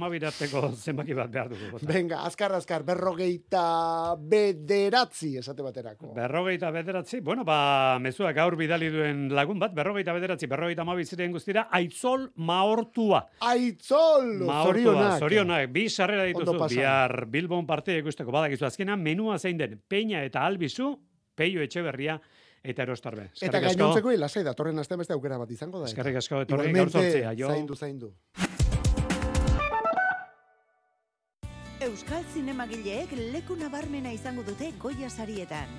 amabirateko 0.57 0.83
zenbaki 0.83 1.13
bat 1.13 1.31
behar 1.31 1.49
dugu. 1.49 1.71
bota. 1.71 1.85
Venga, 1.87 2.21
azkar, 2.25 2.51
azkar, 2.57 2.83
berrogeita 2.83 4.15
bederatzi 4.17 5.37
esate 5.37 5.61
baterako. 5.65 6.13
Berrogeita 6.15 6.71
bederatzi, 6.71 7.19
bueno, 7.21 7.43
ba, 7.45 7.97
mezua 7.99 8.31
gaur 8.33 8.55
bidali 8.57 8.89
duen 8.89 9.27
lagun 9.35 9.59
bat, 9.59 9.73
berrogeita 9.75 10.13
bederatzi, 10.13 10.47
berrogeita 10.47 10.81
amabi 10.81 11.05
ziren 11.05 11.31
guztira, 11.31 11.67
aitzol 11.71 12.31
maortua. 12.35 13.25
Aitzol, 13.39 14.43
Maortua, 14.45 14.83
zorionak. 14.83 15.19
zorionak, 15.19 15.69
bi 15.71 15.89
sarrera 15.89 16.23
dituzu, 16.23 16.57
bihar 16.69 17.25
Bilbon 17.27 17.65
parte 17.67 17.97
ikusteko 17.97 18.31
badakizu 18.31 18.65
azkenan, 18.65 19.01
menua 19.01 19.37
zein 19.39 19.57
den, 19.57 19.81
peina 19.87 20.23
eta 20.23 20.45
albizu, 20.45 20.95
peio 21.35 21.61
etxeberria 21.61 22.19
eta 22.67 22.83
erostarbe. 22.83 23.29
Eta 23.29 23.45
Eskerrik 23.45 23.63
asko. 23.69 23.77
gainontzeko 23.77 24.11
lasai 24.17 24.43
datorren 24.43 24.79
astean 24.79 24.99
beste 24.99 25.13
aukera 25.13 25.37
bat 25.37 25.51
izango 25.51 25.79
da. 25.79 25.85
eta. 25.85 25.93
Eskerrik 25.93 26.17
asko, 26.17 26.41
etorri 26.41 26.73
gaur 26.73 26.89
jo. 27.37 27.47
Zaindu, 27.47 27.75
zaindu. 27.75 28.13
Euskal 31.87 32.25
Zinemagileek 32.33 33.13
leku 33.31 33.55
nabarmena 33.55 34.11
izango 34.11 34.43
dute 34.43 34.73
Goya 34.81 35.07
sarietan. 35.07 35.69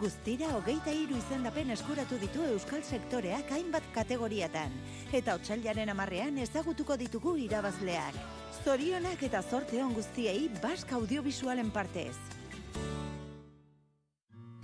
Guztira 0.00 0.48
hogeita 0.56 0.94
hiru 0.96 1.18
izendapen 1.18 1.74
eskuratu 1.74 2.16
ditu 2.22 2.46
Euskal 2.54 2.80
sektoreak 2.80 3.52
hainbat 3.52 3.84
kategoriatan. 3.92 4.72
Eta 5.12 5.34
otxailaren 5.36 5.92
amarrean 5.92 6.40
ezagutuko 6.40 6.96
ditugu 6.96 7.36
irabazleak. 7.44 8.16
Zorionak 8.64 9.26
eta 9.28 9.42
zorte 9.42 9.82
on 9.84 9.92
guztiei 9.92 10.48
Bask 10.62 10.92
Audiovisualen 10.96 11.70
partez. 11.70 12.16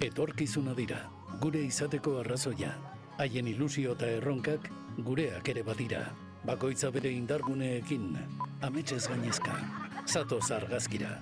Etorkizuna 0.01 0.73
dira, 0.73 1.05
gure 1.41 1.61
izateko 1.69 2.21
arrazoia. 2.25 2.73
Haien 3.21 3.53
ilusio 3.53 3.93
eta 3.93 4.09
erronkak 4.09 4.73
gureak 5.05 5.53
ere 5.53 5.69
badira. 5.69 6.07
Bakoitza 6.49 6.91
bere 6.93 7.13
indarguneekin, 7.13 8.15
ametsez 8.65 9.05
gainezka. 9.09 9.84
Zatoz 10.07 10.51
argazkira. 10.51 11.19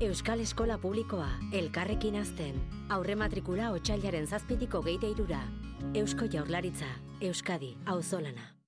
Euskal 0.00 0.40
Eskola 0.40 0.78
Publikoa, 0.78 1.28
elkarrekin 1.52 2.16
azten. 2.20 2.56
Aurre 2.88 3.14
matrikula 3.14 3.70
otxailaren 3.76 4.26
zazpitiko 4.26 4.80
geite 4.86 5.10
irura. 5.12 5.42
Eusko 5.94 6.28
Jaurlaritza, 6.32 6.88
Euskadi, 7.20 7.76
auzolana. 7.86 8.59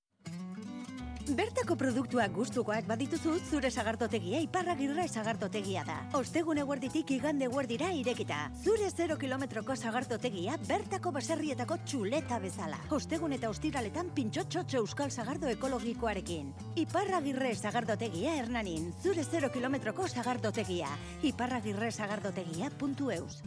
Bertako 1.23 1.77
produktuak 1.79 2.33
gustukoak 2.35 2.83
badituzu 2.83 3.37
zure 3.47 3.69
sagardotegia 3.71 4.41
iparragirre 4.43 5.05
sagardotegia 5.07 5.85
da. 5.87 5.95
Ostegun 6.19 6.57
eguerditik 6.59 7.13
igande 7.15 7.45
eguerdira 7.47 7.93
irekita. 7.95 8.49
Zure 8.59 8.89
0 8.91 9.15
kilometroko 9.21 9.77
sagardotegia 9.77 10.57
bertako 10.67 11.13
baserrietako 11.15 11.77
txuleta 11.85 12.39
bezala. 12.43 12.79
Ostegun 12.91 13.37
eta 13.37 13.47
ostiraletan 13.49 14.09
pintxotxotxo 14.17 14.81
euskal 14.81 15.11
sagardo 15.11 15.47
ekologikoarekin. 15.47 16.51
Iparragirre 16.83 17.53
sagardotegia 17.55 18.35
hernanin. 18.41 18.91
Zure 19.01 19.23
0 19.23 19.51
kilometroko 19.53 20.09
sagardotegia. 20.09 20.91
Iparragirre 21.23 21.91
sagardotegia.eus. 21.91 23.39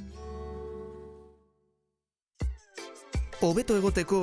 Hobeto 3.44 3.76
egoteko 3.76 4.18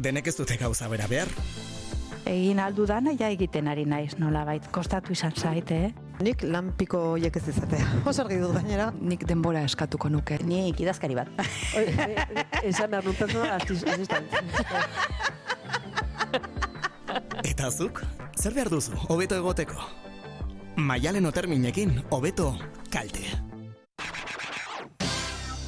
denek 0.00 0.32
ez 0.32 0.36
dute 0.40 0.56
gauza 0.56 0.88
bera 0.88 1.06
behar. 1.06 1.28
Egin 2.24 2.60
aldu 2.60 2.86
dana 2.88 3.12
ja 3.12 3.28
egiten 3.28 3.68
ari 3.68 3.84
naiz, 3.84 4.14
nolabait 4.16 4.64
kostatu 4.72 5.12
izan 5.12 5.34
zaite, 5.36 5.76
eh? 5.88 5.92
Nik 6.24 6.44
lanpiko 6.46 7.16
hiek 7.20 7.36
ez 7.36 7.48
izatea. 7.52 7.84
Oso 8.08 8.24
argi 8.24 8.38
dut 8.40 8.54
gainera. 8.56 8.90
Nik 8.96 9.26
denbora 9.28 9.64
eskatuko 9.68 10.08
nuke. 10.08 10.38
Nik 10.46 10.80
idazkari 10.80 11.18
bat. 11.18 11.28
Esan 12.70 12.90
behar 12.94 13.04
nun 13.04 13.48
asistan. 13.58 14.24
Eta 17.44 17.70
zuk, 17.70 18.00
zer 18.40 18.54
behar 18.56 18.70
duzu, 18.72 18.96
hobeto 19.08 19.36
egoteko? 19.36 19.76
Maialen 20.80 21.26
oterminekin, 21.28 22.00
hobeto 22.10 22.54
kalte. 22.90 23.28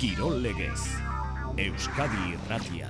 Kirol 0.01 0.41
legez. 0.43 0.81
Euskadi 1.57 2.33
irratia. 2.35 2.89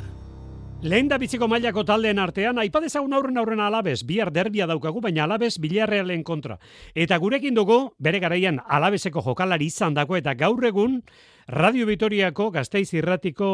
Lehen 0.86 1.08
da 1.10 1.16
biziko 1.18 1.48
mailako 1.50 1.82
taldeen 1.82 2.20
artean, 2.22 2.60
aipadezagun 2.62 3.14
aurren 3.16 3.40
aurren 3.40 3.58
alabez, 3.58 4.04
bihar 4.06 4.28
derbia 4.30 4.68
daukagu, 4.70 5.00
baina 5.02 5.24
alabez 5.24 5.56
Villarrealen 5.58 6.22
kontra. 6.22 6.60
Eta 6.94 7.16
gurekin 7.18 7.56
dugu, 7.58 7.78
bere 7.98 8.20
garaian 8.22 8.60
alabezeko 8.62 9.24
jokalari 9.24 9.66
izan 9.66 9.96
dako, 9.98 10.14
eta 10.14 10.36
gaur 10.38 10.62
egun 10.68 11.00
Radio 11.48 11.88
Vitoriako 11.90 12.52
gazteiz 12.54 12.92
irratiko 12.94 13.48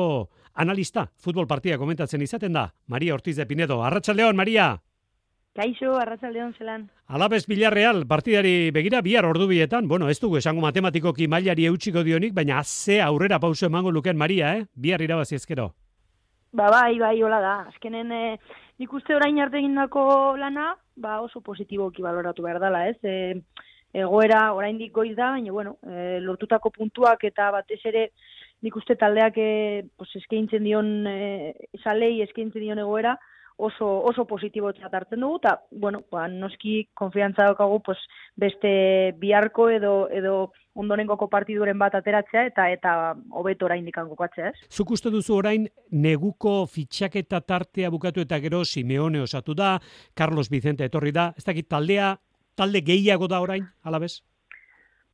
analista, 0.53 1.07
futbol 1.17 1.49
partia 1.49 1.79
komentatzen 1.81 2.21
izaten 2.21 2.53
da, 2.53 2.67
Maria 2.87 3.15
Ortiz 3.15 3.39
de 3.39 3.47
Pinedo. 3.49 3.81
Arratxaldeon, 3.81 4.37
Maria! 4.37 4.75
Kaixo, 5.57 5.97
arratsaldeon 6.01 6.53
zelan. 6.59 6.91
Alabez 7.07 7.47
Villarreal 7.49 8.05
partidari 8.09 8.71
begira 8.73 9.01
bihar 9.01 9.25
ordubietan, 9.25 9.89
bueno, 9.89 10.11
ez 10.11 10.19
dugu 10.21 10.37
esango 10.37 10.61
matematikoki 10.61 11.29
mailari 11.29 11.65
eutxiko 11.69 12.05
dionik, 12.05 12.35
baina 12.37 12.61
ze 12.65 13.01
aurrera 13.01 13.41
pauso 13.41 13.73
emango 13.73 13.91
luken 13.91 14.21
Maria, 14.21 14.59
eh? 14.59 14.67
Bihar 14.75 15.01
irabazi 15.01 15.41
ezkero. 15.41 15.73
Ba, 16.53 16.69
bai, 16.69 16.99
bai, 16.99 17.23
hola 17.23 17.41
da. 17.41 17.53
Azkenen, 17.71 18.11
e, 18.13 18.37
nik 18.77 18.91
uste 18.93 19.15
orain 19.17 19.39
arte 19.41 19.57
egindako 19.57 20.03
lana, 20.37 20.75
ba, 21.01 21.15
oso 21.25 21.41
positiboki 21.41 22.05
baloratu 22.05 22.45
behar 22.45 22.59
dela, 22.61 22.83
ez? 22.91 22.99
E, 23.09 23.41
egoera 24.03 24.43
oraindik 24.53 24.93
goiz 24.93 25.15
da, 25.17 25.31
baina, 25.33 25.55
bueno, 25.57 25.79
e, 25.89 26.19
lortutako 26.21 26.69
puntuak 26.75 27.25
eta 27.25 27.49
batez 27.57 27.81
ere, 27.89 28.03
nik 28.61 28.77
uste 28.77 28.99
taldeak 29.01 29.39
e, 29.41 29.49
pues, 29.97 30.11
eskaintzen 30.21 30.69
dion, 30.69 30.93
e, 31.09 31.55
salei 31.81 32.19
eskaintzen 32.27 32.67
dion 32.67 32.85
egoera, 32.85 33.17
oso, 33.63 33.89
oso 34.11 34.25
positibo 34.27 34.73
hartzen 34.73 35.21
dugu, 35.21 35.39
eta, 35.39 35.53
bueno, 35.71 36.03
ba, 36.11 36.27
noski 36.29 36.89
konfiantza 36.99 37.47
daukagu, 37.47 37.79
pues, 37.87 37.99
beste 38.37 39.15
biharko 39.23 39.69
edo, 39.71 39.93
edo 40.11 40.53
ondonengoko 40.75 41.29
partiduren 41.31 41.79
bat 41.79 41.95
ateratzea, 41.95 42.47
eta 42.51 42.69
eta 42.73 42.95
hobeto 43.31 43.69
oraindik 43.69 44.01
kokatzea, 44.09 44.51
ez? 44.51 44.67
Zuk 44.71 44.91
uste 44.97 45.13
duzu 45.15 45.37
orain 45.37 45.69
neguko 45.91 46.67
fitxaketa 46.67 47.41
tartea 47.41 47.91
bukatu 47.91 48.25
eta 48.27 48.41
gero 48.41 48.65
Simeone 48.65 49.21
osatu 49.21 49.55
da, 49.55 49.79
Carlos 50.15 50.49
Vicente 50.51 50.85
etorri 50.85 51.13
da, 51.13 51.33
ez 51.37 51.45
dakit 51.45 51.69
taldea, 51.69 52.17
talde 52.57 52.83
gehiago 52.83 53.29
da 53.29 53.41
orain, 53.41 53.69
alabez? 53.85 54.23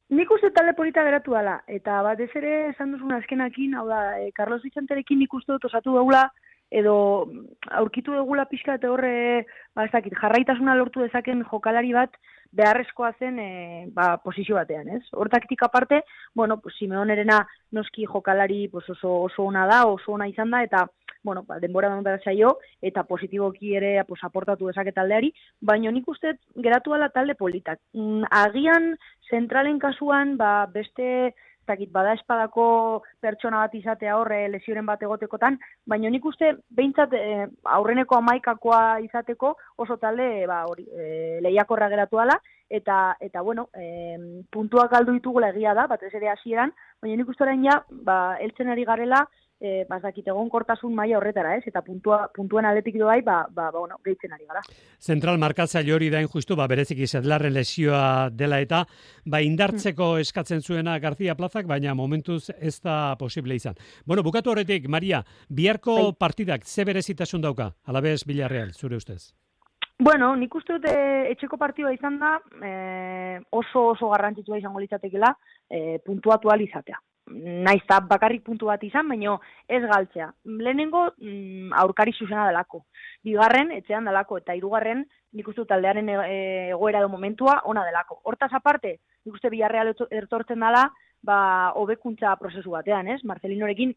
Nik 0.09 0.31
uste 0.33 0.49
talde 0.57 0.73
polita 0.73 1.03
geratu 1.05 1.35
dela, 1.37 1.59
eta 1.69 2.01
batez 2.07 2.31
ere 2.41 2.71
esan 2.71 2.95
duzun 2.95 3.13
azkenakin, 3.13 3.75
hau 3.77 3.89
da, 3.91 4.03
e, 4.23 4.31
Carlos 4.33 4.63
Vicenterekin 4.65 5.19
nik 5.21 5.35
uste 5.37 5.53
dut 5.53 5.67
osatu 5.69 5.99
daula, 5.99 6.31
edo 6.71 7.29
aurkitu 7.71 8.15
dugula 8.15 8.47
pixka 8.51 8.75
eta 8.77 8.91
horre, 8.93 9.47
ba, 9.75 9.87
ez 9.87 9.93
jarraitasuna 9.93 10.75
lortu 10.77 11.01
dezaken 11.01 11.45
jokalari 11.51 11.93
bat, 11.93 12.15
beharrezkoa 12.53 13.13
zen 13.19 13.39
e, 13.39 13.51
ba, 13.93 14.17
posizio 14.25 14.57
batean, 14.57 14.89
ez? 14.97 15.03
Hortaktik 15.13 15.63
aparte, 15.63 16.03
bueno, 16.35 16.61
pues, 16.61 16.77
Simeonerena 16.79 17.47
noski 17.73 18.07
jokalari 18.07 18.69
pues, 18.69 18.89
oso, 18.91 19.23
oso 19.29 19.45
ona 19.45 19.67
da, 19.67 19.85
oso 19.87 20.13
ona 20.13 20.29
izan 20.29 20.51
da, 20.51 20.63
eta 20.63 20.87
bueno, 21.23 21.43
ba, 21.43 21.59
denbora 21.59 21.91
da 22.03 22.19
zaio, 22.25 22.59
eta 22.81 23.03
positiboki 23.05 23.75
ere 23.77 24.05
pues, 24.07 24.23
aportatu 24.25 24.69
dezake 24.69 24.93
taldeari, 24.93 25.33
baina 25.61 25.91
nik 25.91 26.09
uste 26.09 26.39
geratu 26.57 26.95
dela 26.95 27.11
talde 27.11 27.35
politak. 27.35 27.81
Mm, 27.93 28.25
agian, 28.31 28.95
zentralen 29.29 29.79
kasuan, 29.79 30.37
ba, 30.39 30.67
beste 30.73 31.35
zakit, 31.69 31.91
bada 31.93 32.15
espadako 32.17 32.67
pertsona 33.21 33.63
bat 33.65 33.75
izatea 33.79 34.17
horre 34.19 34.41
lesioren 34.53 34.87
bat 34.89 35.03
egotekotan, 35.05 35.59
baina 35.87 36.11
nik 36.11 36.25
uste 36.31 36.55
behintzat 36.81 37.15
e, 37.15 37.25
aurreneko 37.79 38.19
amaikakoa 38.19 38.83
izateko 39.05 39.55
oso 39.85 39.99
talde 40.03 40.47
ba, 40.51 40.63
hori, 40.71 40.87
e, 40.89 41.39
lehiakorra 41.45 41.91
geratu 41.93 42.23
ala, 42.25 42.39
eta, 42.81 43.17
eta 43.21 43.43
bueno, 43.43 43.69
e, 43.75 44.45
puntuak 44.53 44.93
galdu 44.93 45.17
ditugula 45.17 45.53
egia 45.55 45.75
da, 45.79 45.87
batez 45.91 46.13
ere 46.15 46.33
hasieran, 46.33 46.73
baina 47.03 47.21
nik 47.21 47.35
uste 47.35 47.47
orain 47.47 47.65
ja, 47.65 47.83
ba, 47.91 48.19
eltzen 48.45 48.73
ari 48.75 48.89
garela, 48.89 49.27
e, 49.61 49.85
bazakit 49.89 50.29
egon 50.31 50.49
kortasun 50.51 50.95
maila 50.95 51.19
horretara, 51.19 51.57
ez? 51.59 51.65
Eta 51.71 51.83
puntua, 51.87 52.21
puntuen 52.35 52.67
aldetik 52.69 52.99
doai, 53.01 53.21
ba, 53.23 53.41
ba, 53.51 53.71
ba, 53.71 53.79
bueno, 53.79 53.99
gehitzen 54.05 54.35
ari 54.35 54.47
gara. 54.47 54.63
Zentral 55.01 55.39
markatzaile 55.43 55.95
hori 55.95 56.11
da 56.11 56.23
injustu, 56.23 56.57
ba, 56.57 56.69
bereziki 56.71 57.07
zedlarren 57.07 57.55
lesioa 57.55 58.31
dela 58.31 58.61
eta, 58.65 58.85
ba, 59.27 59.43
indartzeko 59.45 60.17
eskatzen 60.23 60.63
zuena 60.63 60.99
García 61.03 61.37
Plazak, 61.39 61.67
baina 61.67 61.95
momentuz 61.95 62.49
ez 62.59 62.79
da 62.81 63.17
posible 63.19 63.59
izan. 63.59 63.79
Bueno, 64.07 64.23
bukatu 64.23 64.55
horretik, 64.55 64.89
Maria, 64.89 65.25
biharko 65.49 66.15
partidak 66.19 66.65
ze 66.65 66.85
berezitasun 66.85 67.43
dauka, 67.43 67.73
alabez 67.85 68.25
Villarreal, 68.27 68.73
zure 68.73 68.97
ustez? 68.97 69.35
Bueno, 69.99 70.31
nik 70.39 70.55
uste 70.55 70.77
dut 70.77 70.85
e, 70.87 70.99
etxeko 71.33 71.57
partidua 71.59 71.91
izan 71.91 72.21
da 72.21 72.37
e, 72.63 73.41
oso 73.51 73.89
oso 73.97 74.13
garrantzitsua 74.13 74.61
izango 74.61 74.79
litzatekeela 74.79 75.33
e, 75.69 75.99
puntuatu 76.07 76.55
izatea. 76.55 77.01
Naiz 77.31 77.83
eta 77.83 78.01
bakarrik 78.01 78.45
puntu 78.45 78.67
bat 78.71 78.83
izan, 78.85 79.09
baino 79.09 79.39
ez 79.69 79.83
galtzea. 79.83 80.31
Lehenengo 80.45 81.05
mm, 81.19 81.73
aurkari 81.83 82.13
zuzena 82.13 82.47
delako. 82.49 82.85
Bigarren, 83.25 83.73
etxean 83.77 84.09
delako, 84.09 84.39
eta 84.39 84.57
hirugarren 84.57 85.05
nik 85.37 85.49
uste 85.49 85.67
taldearen 85.69 86.09
e, 86.09 86.23
egoera 86.71 87.03
do 87.05 87.11
momentua 87.13 87.61
ona 87.69 87.85
delako. 87.85 88.21
Hortaz 88.25 88.51
aparte, 88.57 88.99
nik 89.27 89.35
uste 89.35 89.51
biharreal 89.53 89.93
ertortzen 90.11 90.65
dela, 90.65 90.89
ba, 91.23 91.73
hobekuntza 91.77 92.35
prozesu 92.41 92.71
batean, 92.71 93.09
ez? 93.13 93.21
Marcelinorekin, 93.27 93.93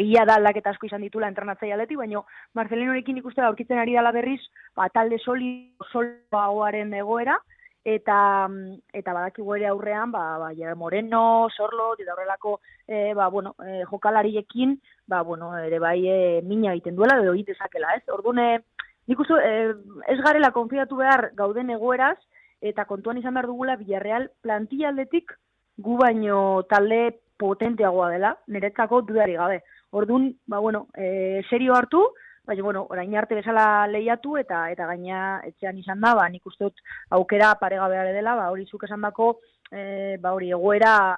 egia 0.00 0.24
da 0.28 0.38
aldaketa 0.40 0.72
asko 0.72 0.88
izan 0.88 1.04
ditula 1.04 1.28
entrenatzei 1.28 1.72
aleti, 1.72 1.96
baina 1.96 2.22
Marcelinorekin 2.58 3.20
ikuste 3.20 3.44
aurkitzen 3.44 3.78
ari 3.78 3.96
dela 3.98 4.12
berriz, 4.12 4.40
ba, 4.76 4.88
talde 4.88 5.18
soli, 5.22 5.52
soloagoaren 5.92 6.94
egoera, 7.02 7.38
eta 7.84 8.48
eta 8.94 9.12
badakigu 9.12 9.56
ere 9.56 9.66
aurrean 9.66 10.10
ba 10.12 10.38
ba 10.38 10.74
Moreno, 10.74 11.48
Sorlo, 11.50 11.94
eta 11.98 12.12
horrelako 12.12 12.60
e, 12.86 13.14
ba, 13.14 13.28
bueno, 13.28 13.54
e, 13.64 13.84
jokalariekin 13.84 14.80
ba, 15.06 15.22
bueno, 15.22 15.56
ere 15.58 15.78
bai 15.78 16.06
e, 16.06 16.42
mina 16.42 16.72
egiten 16.72 16.96
duela 16.96 17.18
edo 17.20 17.34
egite 17.34 17.52
dezakela, 17.52 17.94
ez? 17.96 18.02
Ordune 18.08 18.62
nik 19.06 19.18
uste 19.18 19.34
e, 19.34 19.74
ez 20.08 20.20
garela 20.20 20.52
konfiatu 20.52 20.96
behar 20.96 21.32
gauden 21.34 21.70
egoeraz 21.70 22.18
eta 22.60 22.84
kontuan 22.84 23.18
izan 23.18 23.34
behar 23.34 23.46
dugula 23.46 23.76
Villarreal 23.76 24.30
plantilla 24.40 24.88
aldetik 24.88 25.32
gu 25.78 25.96
baino 25.98 26.62
talde 26.70 27.18
potenteagoa 27.38 28.10
dela, 28.12 28.36
niretzako 28.46 29.00
dudari 29.02 29.34
gabe. 29.34 29.62
Ordun, 29.90 30.36
ba 30.46 30.60
bueno, 30.60 30.86
e, 30.94 31.42
serio 31.50 31.74
hartu, 31.74 32.04
baina 32.46 32.62
bueno, 32.62 32.86
orain 32.90 33.14
arte 33.16 33.34
bezala 33.38 33.86
lehiatu 33.86 34.36
eta 34.40 34.64
eta 34.72 34.86
gaina 34.86 35.40
etxean 35.46 35.78
izan 35.78 36.00
da, 36.00 36.14
ba 36.18 36.28
nik 36.28 36.46
uste 36.46 36.64
dut 36.64 36.82
aukera 37.10 37.54
paregabea 37.60 38.04
dela, 38.12 38.34
ba 38.34 38.50
hori 38.50 38.66
zuk 38.66 38.84
esandako 38.84 39.36
e, 39.70 40.16
ba 40.20 40.32
hori 40.32 40.50
egoera 40.50 41.16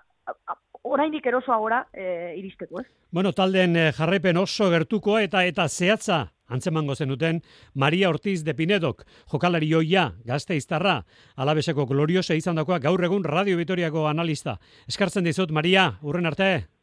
oraindik 0.84 1.26
erosoagora 1.26 1.86
e, 1.92 2.34
iristeko, 2.38 2.80
ez? 2.80 2.86
Bueno, 3.10 3.32
talden 3.32 3.76
e, 3.76 3.90
jarraipen 3.96 4.36
oso 4.36 4.70
gertukoa 4.70 5.22
eta 5.24 5.44
eta 5.48 5.68
zehatza 5.68 6.26
antzemango 6.46 6.94
zenuten 6.94 7.42
Maria 7.72 8.10
Ortiz 8.10 8.44
de 8.44 8.54
Pinedok, 8.54 9.04
jokalari 9.32 9.72
oia, 9.74 10.10
gazte 10.24 10.56
iztarra, 10.56 11.02
alabeseko 11.36 11.86
gloriosa 11.86 12.36
izan 12.36 12.60
dakoa 12.60 12.78
gaur 12.78 13.04
egun 13.04 13.24
Radio 13.24 13.56
Vitoriako 13.56 14.06
analista. 14.08 14.58
Eskartzen 14.88 15.24
dizut, 15.24 15.50
Maria, 15.50 15.94
urren 16.02 16.26
arte? 16.26 16.73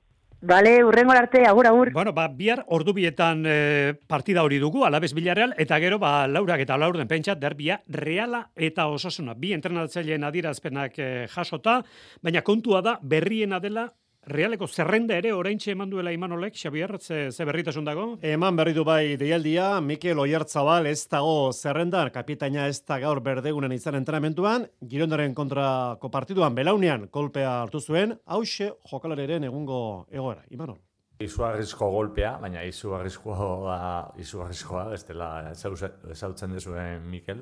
Bale, 0.41 0.83
urrengo 0.83 1.11
arte, 1.13 1.45
agur, 1.45 1.67
agur. 1.67 1.91
Bueno, 1.93 2.13
ba, 2.17 2.23
bihar 2.27 2.63
ordubietan 2.73 3.43
e, 3.45 3.93
partida 4.09 4.41
hori 4.41 4.57
dugu, 4.57 4.81
alabez 4.87 5.11
bilareal, 5.13 5.53
eta 5.61 5.77
gero, 5.77 5.99
ba, 6.01 6.25
laurak 6.25 6.63
eta 6.63 6.79
laurden 6.81 7.05
pentsat, 7.07 7.37
derbia, 7.37 7.77
reala 7.85 8.47
eta 8.55 8.87
osasuna. 8.89 9.35
Bi 9.37 9.53
entrenatzaileen 9.53 10.25
adirazpenak 10.25 10.97
e, 10.97 11.09
jasota, 11.29 11.83
baina 12.25 12.41
kontua 12.41 12.81
da, 12.81 12.95
berriena 13.03 13.59
dela, 13.61 13.85
Realeko 14.29 14.67
zerrenda 14.69 15.15
ere 15.17 15.31
oraintxe 15.33 15.71
eman 15.73 15.89
duela 15.89 16.11
Imanolek, 16.13 16.53
Xabier, 16.53 16.91
ze, 17.01 17.31
ze 17.31 17.45
berritasun 17.45 17.87
dago? 17.87 18.03
Eman 18.21 18.55
berritu 18.55 18.83
bai 18.85 19.17
deialdia, 19.17 19.81
Mikel 19.81 20.19
Oiertzabal 20.21 20.85
ez 20.85 21.07
dago 21.09 21.49
zerrendan, 21.51 22.11
kapitaina 22.13 22.67
ez 22.69 22.83
da 22.85 22.99
gaur 23.01 23.19
berdegunen 23.25 23.73
izan 23.73 23.97
entrenamentuan, 23.97 24.67
girondaren 24.93 25.33
kontrako 25.33 26.11
partiduan 26.13 26.53
belaunean 26.53 27.07
kolpea 27.09 27.55
hartu 27.63 27.81
zuen, 27.81 28.13
hause 28.25 28.69
jokalariren 28.91 29.49
egungo 29.49 30.05
egoera. 30.11 30.45
Imanol. 30.53 30.77
Izugarrizko 31.21 31.89
golpea, 31.89 32.35
baina 32.41 32.61
izugarrizkoa, 32.69 33.81
izugarrizkoa, 34.21 34.85
ez 34.93 35.03
dela 35.09 35.31
ezautzen 35.49 36.53
dezuen 36.53 37.09
Mikel 37.09 37.41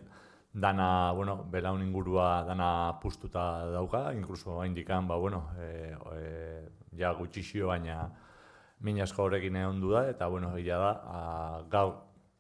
dana, 0.53 1.11
bueno, 1.11 1.45
belaun 1.49 1.81
ingurua 1.83 2.43
dana 2.43 2.99
pustuta 3.01 3.65
dauka, 3.69 4.13
inkluso 4.13 4.63
indikan, 4.65 5.07
ba, 5.07 5.15
bueno, 5.15 5.49
e, 5.57 5.95
e, 6.15 6.69
ja 6.97 7.13
gutxixio, 7.13 7.67
baina 7.67 8.09
minasko 8.81 9.23
horrekin 9.23 9.55
egon 9.55 9.79
du 9.81 9.93
da, 9.93 10.07
eta, 10.09 10.27
bueno, 10.27 10.57
ila 10.57 10.77
da, 10.77 10.91
a, 11.05 11.61
gau 11.69 11.89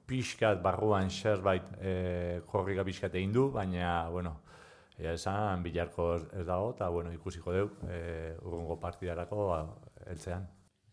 pixkat 0.09 0.61
barruan 0.61 1.09
zerbait 1.09 1.65
e, 1.79 2.41
korrika 2.49 2.83
pixkat 2.83 3.15
egin 3.15 3.33
du, 3.33 3.49
baina, 3.53 4.09
bueno, 4.09 4.39
ja 4.97 5.13
esan, 5.13 5.63
bilarko 5.63 6.15
ez 6.33 6.45
dago, 6.47 6.73
eta, 6.73 6.89
bueno, 6.89 7.13
ikusiko 7.13 7.53
deu, 7.53 7.69
e, 7.87 8.33
urrungo 8.41 8.79
partidarako, 8.79 9.49
ba, 9.53 9.65
eltzean. 10.09 10.47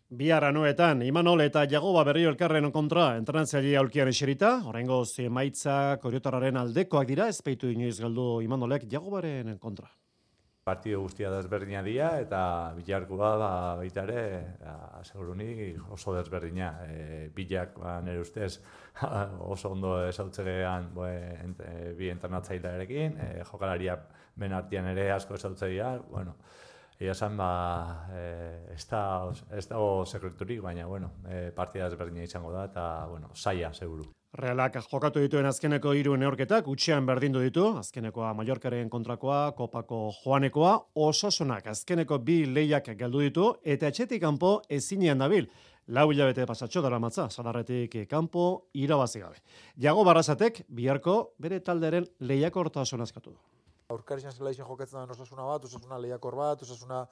Bihar 0.06 0.44
anuetan, 0.46 1.00
Imanol 1.02 1.40
eta 1.42 1.64
Jagoba 1.66 2.04
berrio 2.06 2.28
elkarren 2.30 2.70
kontra 2.70 3.16
entrenatzaile 3.18 3.72
aulkian 3.80 4.06
eserita, 4.06 4.62
horrengo 4.62 5.00
maitza 5.34 5.98
koriotarraren 5.98 6.56
aldekoak 6.56 7.08
dira, 7.08 7.26
ezpeitu 7.26 7.66
inoiz 7.66 7.98
galdu 7.98 8.40
Imanolek 8.40 8.84
Jagobaren 8.88 9.58
kontra. 9.58 9.90
Partido 10.62 11.00
guztia 11.00 11.32
desberdina 11.32 11.82
dira 11.82 12.20
eta 12.20 12.72
bilarkoa 12.76 13.30
da 13.36 13.50
baita 13.80 14.04
ere, 14.04 14.22
aseguruni 15.00 15.74
oso 15.90 16.14
desberdina. 16.14 16.70
E, 16.86 17.28
bilak 17.34 17.74
ba, 17.74 18.00
nire 18.00 18.20
ustez 18.22 18.60
oso 19.56 19.72
ondo 19.74 19.96
esautzegean 20.06 20.92
e, 21.02 21.94
bi 21.98 22.12
entrenatzailearekin, 22.14 23.18
e, 23.18 23.42
jokalaria 23.50 23.98
ben 24.36 24.54
artian 24.54 24.86
ere 24.86 25.10
asko 25.10 25.34
esautzegia, 25.34 25.96
bueno, 26.12 26.36
Ia 27.00 27.12
esan, 27.12 27.34
ba, 27.36 28.08
e, 28.16 28.20
ez, 28.72 28.86
da, 28.88 29.00
sekreturik, 30.08 30.62
baina, 30.64 30.86
bueno, 30.88 31.10
e, 31.28 31.50
partida 31.52 31.90
ezberdina 31.90 32.24
izango 32.24 32.52
da, 32.54 32.64
eta, 32.70 32.84
bueno, 33.10 33.28
saia, 33.34 33.72
seguru. 33.74 34.06
Realak 34.36 34.78
jokatu 34.90 35.20
dituen 35.20 35.46
azkeneko 35.48 35.92
hiru 35.96 36.16
neorketak, 36.16 36.66
utxean 36.68 37.06
berdindu 37.08 37.40
ditu, 37.40 37.66
azkenekoa 37.80 38.32
Mallorcaren 38.36 38.88
kontrakoa, 38.92 39.52
kopako 39.56 40.00
joanekoa, 40.22 40.72
osasunak 41.06 41.68
azkeneko 41.72 42.18
bi 42.24 42.42
lehiak 42.48 42.88
galdu 43.00 43.24
ditu, 43.24 43.50
eta 43.64 43.92
etxetik 43.92 44.20
kanpo 44.24 44.58
ezinean 44.68 45.24
dabil. 45.24 45.48
Lau 45.88 46.08
hilabete 46.12 46.44
pasatxo 46.48 46.82
dara 46.84 46.98
matza, 46.98 47.28
salarretik 47.30 47.98
kanpo 48.10 48.46
irabazi 48.74 49.20
gabe. 49.20 49.44
Jago 49.80 50.04
barrazatek, 50.04 50.64
biharko 50.68 51.18
bere 51.38 51.60
talderen 51.60 52.08
lehiak 52.20 52.56
hortasun 52.56 53.04
azkatu 53.04 53.36
du 53.36 53.55
aurkari 53.88 54.22
zela 54.22 54.50
izan 54.50 54.66
jokatzen 54.66 54.98
da 54.98 55.14
osasuna 55.14 55.46
bat, 55.46 55.64
osasuna 55.64 55.98
lehiakor 56.02 56.34
bat, 56.34 56.62
osasuna 56.62 57.06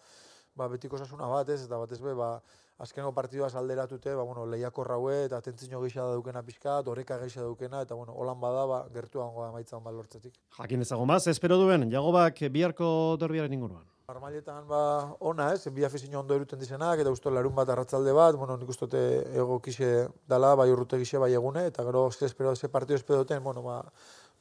ba, 0.54 0.68
betiko 0.68 0.96
osasuna 0.96 1.28
bat, 1.30 1.48
ez, 1.48 1.62
eta 1.66 1.78
batez 1.78 2.00
be, 2.02 2.14
ba, 2.18 2.40
azkengo 2.82 3.12
partidua 3.14 3.48
salderatute, 3.50 4.14
ba, 4.18 4.24
bueno, 4.26 4.46
lehiakor 4.50 4.90
raue, 4.90 5.24
eta 5.28 5.40
tentzino 5.42 5.80
gisa 5.84 6.02
da 6.02 6.18
dukena 6.18 6.42
pixka, 6.42 6.80
oreka 6.90 7.18
gisa 7.22 7.46
dukena, 7.46 7.82
eta 7.86 7.94
bueno, 7.94 8.14
holan 8.18 8.40
bada, 8.42 8.66
ba, 8.66 8.84
gertuan 8.94 9.34
goa 9.34 9.52
maitza 9.54 9.76
hon 9.78 9.84
balortzetik. 9.86 10.34
Jakin 10.58 10.86
ezago 10.86 11.06
maz, 11.06 11.26
espero 11.30 11.58
duen, 11.62 11.90
jagobak 11.90 12.46
biharko 12.50 12.88
derbiaren 13.22 13.54
inguruan. 13.54 13.86
Normaletan 14.04 14.66
ba 14.68 14.80
ona, 15.24 15.46
ez, 15.54 15.70
bi 15.72 15.84
afizio 15.86 16.18
ondo 16.20 16.34
eruten 16.36 16.60
dizenak 16.60 17.00
eta 17.00 17.08
gustu 17.08 17.30
larun 17.32 17.54
bat 17.56 17.70
arratzalde 17.72 18.12
bat, 18.12 18.36
bueno, 18.36 18.58
nik 18.60 18.68
uste 18.68 18.98
ego 19.32 19.56
kise 19.64 20.10
dala, 20.28 20.50
bai 20.60 20.66
urrute 20.74 20.98
gise 21.00 21.16
bai 21.22 21.30
egune 21.32 21.62
eta 21.70 21.86
gero 21.86 22.10
espero 22.12 22.52
ese 22.52 22.68
partido 22.68 22.98
espero 23.00 23.22
duten, 23.22 23.42
bueno, 23.42 23.62
ba 23.62 23.78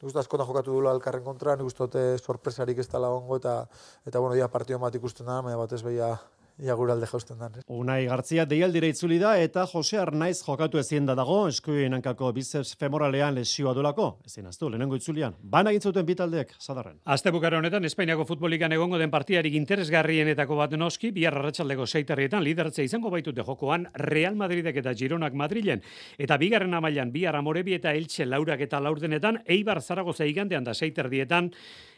Nik 0.00 0.10
uste 0.10 0.20
askotan 0.20 0.48
jokatu 0.48 0.74
dula 0.74 0.90
alkarren 0.94 1.24
kontra, 1.24 1.54
nik 1.56 1.68
uste 1.70 2.04
sorpresarik 2.18 2.80
ez 2.82 2.88
dala 2.90 3.12
ongo, 3.14 3.38
eta, 3.40 3.60
eta 4.04 4.20
bueno, 4.20 4.34
ja, 4.38 4.48
partio 4.50 4.78
bat 4.82 4.94
ikusten 4.98 5.26
da, 5.30 5.40
baina 5.42 5.60
batez 5.60 5.82
behia 5.86 6.14
ia 6.62 6.74
guralde 6.78 7.06
jausten 7.10 7.38
da. 7.38 7.48
Unai 7.72 8.04
Gartzia 8.06 8.44
deialdire 8.46 8.88
itzuli 8.92 9.18
da 9.18 9.34
eta 9.42 9.64
Jose 9.66 9.98
Arnaiz 9.98 10.38
jokatu 10.44 10.78
ezin 10.78 11.06
da 11.06 11.14
dago 11.18 11.48
eskuin 11.48 11.94
hankako 11.96 12.30
biceps 12.32 12.74
femoralean 12.78 13.34
lesioa 13.34 13.74
dolako. 13.74 14.06
Ezin 14.26 14.46
aztu, 14.46 14.68
lehenengo 14.70 14.96
itzulian. 14.96 15.34
Bana 15.42 15.72
egin 15.74 15.82
zuten 15.82 16.06
bitaldeek, 16.06 16.54
zadarren. 16.60 17.00
Azte 17.04 17.32
bukara 17.34 17.58
honetan, 17.58 17.84
Espainiako 17.84 18.26
futbolikan 18.28 18.72
egongo 18.72 18.98
den 18.98 19.10
partiarik 19.10 19.54
interesgarrienetako 19.58 20.58
bat 20.60 20.76
noski, 20.78 21.10
bihar 21.14 21.38
arratsaldeko 21.38 21.86
seiterrietan 21.86 22.44
lidertze 22.44 22.84
izango 22.84 23.10
baitute 23.10 23.42
jokoan 23.42 23.88
Real 23.94 24.36
Madridek 24.38 24.78
eta 24.82 24.94
Gironak 24.94 25.34
Madrilen. 25.34 25.82
Eta 26.18 26.38
bigarren 26.38 26.74
amailan, 26.74 27.10
bihar 27.12 27.36
amorebi 27.36 27.74
eta 27.74 27.92
eltxe 27.92 28.26
laurak 28.26 28.60
eta 28.60 28.80
laurdenetan, 28.80 29.42
Eibar 29.46 29.82
Zaragoza 29.82 30.24
igandean 30.24 30.64
da 30.64 30.74
seiterdietan, 30.74 31.50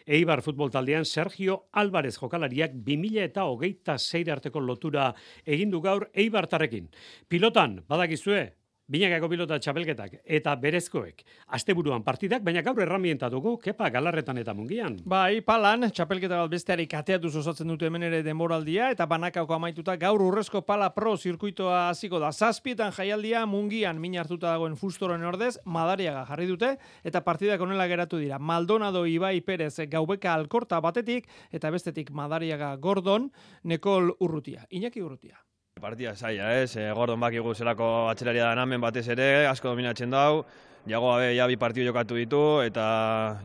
Eibar 0.07 0.39
futbol 0.39 0.71
taldean 0.71 1.05
Sergio 1.05 1.67
Álvarez 1.73 2.15
jokalariak 2.15 2.77
2000 2.87 3.25
eta 3.27 3.45
hogeita 3.51 3.97
zeir 3.99 4.31
arteko 4.31 4.61
lotura 4.63 5.09
egindu 5.43 5.81
gaur 5.83 6.07
Eibartarrekin. 6.15 6.87
Pilotan, 7.27 7.81
badakizue, 7.91 8.45
Binakako 8.87 9.27
pilota 9.27 9.57
txapelketak 9.59 10.13
eta 10.39 10.53
berezkoek. 10.63 11.25
Asteburuan 11.59 12.05
partidak, 12.07 12.45
baina 12.47 12.61
gaur 12.63 12.79
erramienta 12.85 13.27
dugu, 13.27 13.57
kepa 13.59 13.89
galarretan 13.91 14.39
eta 14.39 14.53
mungian. 14.55 15.01
Bai, 15.03 15.41
palan, 15.43 15.89
txapelketa 15.91 16.39
bat 16.45 16.53
besteari 16.53 16.87
kateatu 16.87 17.33
osatzen 17.41 17.67
dute 17.73 17.89
hemen 17.91 18.05
ere 18.07 18.21
denboraldia, 18.23 18.93
eta 18.95 19.09
banakako 19.11 19.57
amaituta 19.57 19.97
gaur 19.99 20.23
urrezko 20.23 20.63
pala 20.63 20.93
pro 20.95 21.17
zirkuitoa 21.17 21.81
hasiko 21.89 22.21
da. 22.23 22.31
Zazpietan 22.31 22.95
jaialdia 22.95 23.43
mungian 23.51 23.99
min 23.99 24.15
hartuta 24.23 24.53
dagoen 24.55 24.79
fustoren 24.79 25.27
ordez, 25.27 25.57
madariaga 25.65 26.23
jarri 26.31 26.47
dute, 26.47 26.77
eta 27.03 27.25
partidak 27.27 27.67
onela 27.67 27.89
geratu 27.91 28.23
dira. 28.23 28.39
Maldonado 28.39 29.03
Ibai 29.11 29.41
Perez 29.41 29.81
gaubeka 29.91 30.31
alkorta 30.33 30.79
batetik, 30.79 31.27
eta 31.51 31.75
bestetik 31.75 32.15
madariaga 32.15 32.77
Gordon, 32.77 33.33
Nekol 33.65 34.15
Urrutia. 34.21 34.63
Iñaki 34.71 35.03
Urrutia. 35.03 35.43
Partia 35.77 36.15
zaila, 36.17 36.55
ez? 36.57 36.71
E, 36.81 36.85
Gordon 36.97 37.21
bakigu 37.21 37.51
zelako 37.53 37.87
atzelaria 38.09 38.47
da 38.47 38.55
namen 38.57 38.81
batez 38.81 39.03
ere, 39.13 39.27
asko 39.45 39.69
dominatzen 39.69 40.15
dau. 40.15 40.47
Jago 40.89 41.11
gabe 41.11 41.35
ja 41.37 41.45
bi 41.51 41.59
partidu 41.61 41.91
jokatu 41.91 42.17
ditu 42.17 42.41
eta 42.65 42.87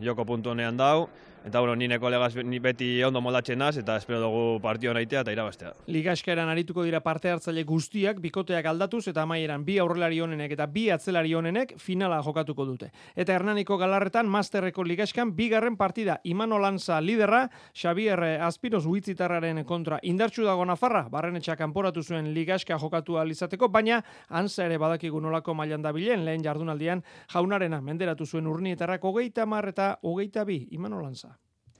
joko 0.00 0.24
puntu 0.24 0.48
honean 0.54 0.78
dau. 0.80 1.10
Eta 1.44 1.58
bueno, 1.58 1.74
nire 1.74 1.98
kolegaz 1.98 2.36
ni 2.44 2.60
beti 2.62 3.02
ondo 3.02 3.20
moldatzen 3.20 3.58
naz 3.58 3.74
eta 3.80 3.96
espero 3.98 4.20
dugu 4.22 4.60
partio 4.62 4.92
naitea 4.94 5.24
eta 5.24 5.32
irabaztea. 5.34 5.72
Ligaskaeran 5.90 6.48
arituko 6.48 6.84
dira 6.86 7.00
parte 7.02 7.32
hartzaile 7.32 7.64
guztiak 7.66 8.20
bikoteak 8.22 8.66
aldatuz 8.70 9.08
eta 9.10 9.24
amaieran 9.26 9.64
bi 9.66 9.78
aurrelari 9.82 10.20
honenek 10.22 10.54
eta 10.54 10.68
bi 10.70 10.84
atzelari 10.94 11.34
honenek 11.34 11.74
finala 11.82 12.20
jokatuko 12.22 12.66
dute. 12.68 12.92
Eta 13.16 13.34
Hernaniko 13.34 13.76
galarretan 13.80 14.30
Masterreko 14.30 14.84
ligaskan 14.86 15.34
bigarren 15.34 15.76
partida 15.76 16.20
Imano 16.22 16.60
Lanza 16.62 17.00
liderra, 17.00 17.48
Xavier 17.74 18.22
Aspiros 18.46 18.86
Huitzitarraren 18.86 19.64
kontra 19.64 19.98
indartsu 20.02 20.46
dago 20.46 20.64
Nafarra, 20.64 21.08
barrenetxak 21.10 21.58
kanporatu 21.58 22.04
zuen 22.04 22.32
ligaska 22.34 22.78
jokatu 22.78 23.18
izateko, 23.26 23.68
baina 23.68 24.02
anza 24.28 24.64
ere 24.64 24.78
badakigu 24.78 25.20
nolako 25.20 25.54
mailan 25.54 25.82
dabilen 25.82 26.24
lehen 26.24 26.44
jardunaldian 26.44 27.02
jaunarena 27.32 27.80
menderatu 27.80 28.26
zuen 28.26 28.46
urnietarrak 28.46 29.02
hogeita 29.02 29.46
mar 29.46 29.68
eta 29.68 29.98
hogeita 30.02 30.44
bi 30.44 30.68
Imano 30.70 31.02
Lanza. 31.02 31.31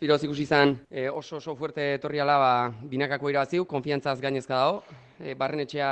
Piroz 0.02 0.24
ikusi 0.26 0.42
izan 0.42 0.72
e, 0.90 1.04
oso 1.06 1.36
oso 1.36 1.52
fuerte 1.54 1.84
etorriala 1.94 2.34
ba, 2.42 2.54
binakako 2.90 3.28
irabaziu, 3.30 3.62
konfiantzaz 3.70 4.16
gainezka 4.18 4.56
dago. 4.58 4.80
E, 5.22 5.36
barren 5.38 5.62
etxea 5.62 5.90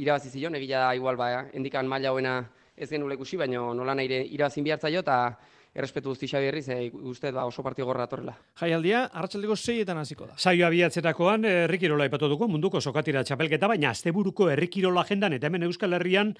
irabazi 0.00 0.30
zion, 0.32 0.54
egila 0.56 0.86
da 0.86 0.94
igual 0.96 1.18
ba, 1.20 1.26
endikan 1.52 1.84
maila 1.84 2.14
hoena 2.16 2.32
ez 2.72 2.88
genula 2.88 3.18
ikusi, 3.18 3.36
baina 3.36 3.66
nola 3.76 3.92
nahi 3.98 4.22
irabazin 4.32 4.64
bihartzaio 4.64 5.02
eta 5.04 5.18
errespetu 5.74 6.12
guzti 6.12 6.28
xabi 6.30 6.48
herriz, 6.48 6.68
e, 6.70 6.90
uste 7.10 7.32
ba, 7.34 7.44
oso 7.50 7.62
parti 7.66 7.82
gorra 7.82 8.06
torrela. 8.10 8.36
Jaialdia, 8.60 9.08
hartxaldeko 9.12 9.56
seietan 9.56 9.98
hasiko 9.98 10.28
da. 10.30 10.36
Saio 10.38 10.66
abiatzerakoan 10.68 11.44
errikirola 11.50 12.06
ipatutuko 12.06 12.48
munduko 12.48 12.80
sokatira 12.80 13.24
txapelketa, 13.26 13.68
baina 13.70 13.90
asteburuko 13.90 14.48
errikirola 14.54 15.02
agendan 15.02 15.34
eta 15.34 15.50
hemen 15.50 15.66
Euskal 15.66 15.98
Herrian 15.98 16.34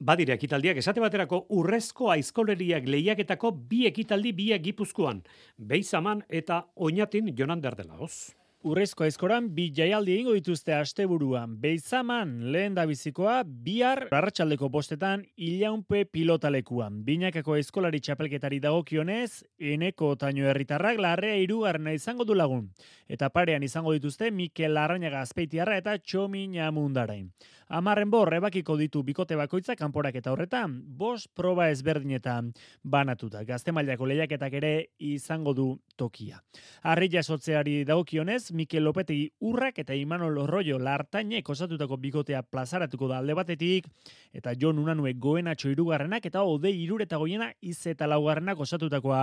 badira 0.00 0.34
ekitaldiak 0.34 0.80
esate 0.80 1.02
baterako 1.02 1.44
urrezko 1.60 2.10
aizkoleriak 2.16 2.88
lehiaketako 2.88 3.52
bi 3.70 3.86
ekitaldi 3.90 4.32
biak 4.32 4.66
gipuzkoan. 4.66 5.22
Beizaman 5.56 6.24
eta 6.28 6.64
oinatin 6.76 7.34
jonan 7.36 7.62
derdela, 7.62 8.00
hoz? 8.00 8.32
Urrezko 8.60 9.06
aizkoran 9.06 9.46
bi 9.56 9.70
jaialdi 9.72 10.12
egingo 10.12 10.34
dituzte 10.36 10.74
asteburuan. 10.76 11.54
Beizaman 11.62 12.34
lehen 12.52 12.74
da 12.76 12.82
bizikoa 12.84 13.38
bihar 13.64 14.02
arratsaldeko 14.12 14.68
bostetan 14.68 15.22
ilaunpe 15.40 16.02
pilotalekuan. 16.04 16.98
Binakako 17.06 17.54
aizkolari 17.56 18.02
txapelketari 18.04 18.58
dagokionez, 18.60 19.46
eneko 19.72 20.10
taino 20.20 20.44
herritarrak 20.50 21.00
larrea 21.00 21.38
irugarrena 21.40 21.94
izango 21.96 22.26
du 22.28 22.36
lagun. 22.36 22.66
Eta 23.08 23.30
parean 23.32 23.64
izango 23.64 23.94
dituzte 23.96 24.28
Mikel 24.30 24.76
Larrañaga 24.76 25.24
azpeitiarra 25.24 25.80
eta 25.80 25.96
Txomin 25.96 26.60
Amundarain. 26.60 27.30
Amarren 27.70 28.10
bor, 28.10 28.32
ebakiko 28.34 28.74
ditu 28.74 29.04
bikote 29.06 29.36
bakoitza 29.38 29.76
kanporak 29.78 30.16
eta 30.18 30.32
horretan, 30.32 30.72
bos 30.98 31.28
proba 31.28 31.68
ezberdinetan 31.70 32.48
banatuta. 32.82 33.44
Gazte 33.46 33.70
mailako 33.70 34.08
lehiaketak 34.10 34.56
ere 34.58 34.72
izango 34.98 35.54
du 35.54 35.66
tokia. 35.96 36.42
Arri 36.82 37.06
jasotzeari 37.12 37.84
daukionez, 37.86 38.49
Mikel 38.52 38.84
Lopetegi 38.84 39.30
urrak 39.40 39.78
eta 39.82 39.94
Imanol 39.94 40.38
Rollo 40.46 40.78
lartainek 40.78 41.48
osatutako 41.48 41.96
bikotea 41.96 42.42
plazaratuko 42.42 43.08
da 43.08 43.18
alde 43.18 43.34
batetik, 43.34 43.86
eta 44.32 44.54
Jon 44.58 44.78
Unanue 44.78 45.14
goenatxo 45.14 45.70
irugarrenak 45.70 46.26
eta 46.26 46.42
ode 46.42 46.70
irureta 46.70 47.18
goiena 47.20 47.50
iz 47.60 47.78
eta 47.86 48.08
laugarrenak 48.10 48.60
osatutakoa 48.60 49.22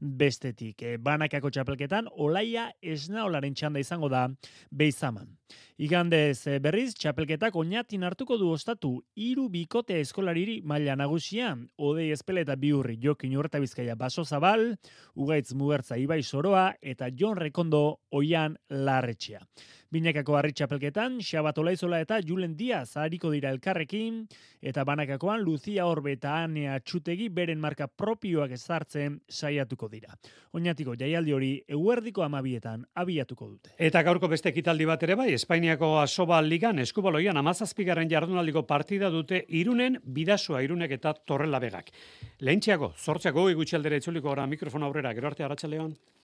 bestetik. 0.00 0.82
E, 0.82 0.96
banakako 0.98 1.50
txapelketan, 1.50 2.08
olaia 2.12 2.70
esna 2.82 3.24
olaren 3.24 3.54
txanda 3.54 3.80
izango 3.80 4.08
da 4.12 4.28
beizaman. 4.70 5.38
Igandez 5.78 6.42
eh, 6.50 6.56
berriz, 6.58 6.90
txapelketak 6.98 7.54
oinatin 7.56 8.02
hartuko 8.02 8.34
du 8.40 8.48
ostatu 8.50 8.90
hiru 9.14 9.44
bikote 9.52 10.00
eskolariri 10.02 10.56
maila 10.66 10.96
nagusia, 10.98 11.52
odei 11.78 12.08
espele 12.10 12.42
eta 12.42 12.56
biurri 12.58 12.96
jokin 12.98 13.36
urreta 13.38 13.60
bizkaia 13.62 13.94
baso 13.94 14.24
zabal, 14.24 14.72
ugaitz 15.14 15.54
mugertza 15.54 15.96
ibai 16.02 16.18
soroa 16.22 16.72
eta 16.82 17.12
Jon 17.14 17.38
Rekondo 17.38 18.00
oian 18.10 18.58
larretxea. 18.70 19.40
Binekako 19.88 20.34
harri 20.36 20.52
txapelketan, 20.52 21.14
Xabat 21.24 21.58
Olaizola 21.62 22.02
eta 22.02 22.18
Julen 22.20 22.52
Diaz 22.58 22.98
hariko 23.00 23.30
dira 23.32 23.48
elkarrekin, 23.54 24.18
eta 24.60 24.82
banakakoan 24.84 25.40
Lucia 25.40 25.86
Orbe 25.88 26.12
eta 26.12 26.34
Anea 26.42 26.74
Txutegi 26.80 27.30
beren 27.32 27.60
marka 27.60 27.86
propioak 27.88 28.52
ezartzen 28.52 29.16
saiatuko 29.28 29.88
dira. 29.88 30.12
Oinatiko 30.52 30.92
jaialdi 31.00 31.32
hori 31.32 31.50
eguerdiko 31.64 32.26
amabietan 32.26 32.84
abiatuko 33.00 33.48
dute. 33.48 33.72
Eta 33.78 34.02
gaurko 34.04 34.28
beste 34.28 34.52
ekitaldi 34.52 34.84
bat 34.84 35.08
ere 35.08 35.16
bai, 35.16 35.30
Espainiako 35.38 35.94
asoba 36.02 36.42
ligan 36.44 36.84
eskubaloian 36.84 37.40
amazazpigaren 37.40 38.12
jardunaldiko 38.12 38.66
partida 38.68 39.08
dute 39.08 39.46
irunen 39.48 39.96
bidasua 40.04 40.60
irunek 40.66 40.98
eta 41.00 41.14
torrela 41.24 41.62
begak. 41.64 41.88
Lehentxeago, 42.44 42.92
zortzeako 42.92 43.48
goi 43.48 43.56
gutxaldera 43.56 43.96
itzuliko 43.96 44.36
ora 44.36 44.46
mikrofon 44.46 44.84
aurrera, 44.84 45.16
gero 45.16 45.32
arte 45.32 45.48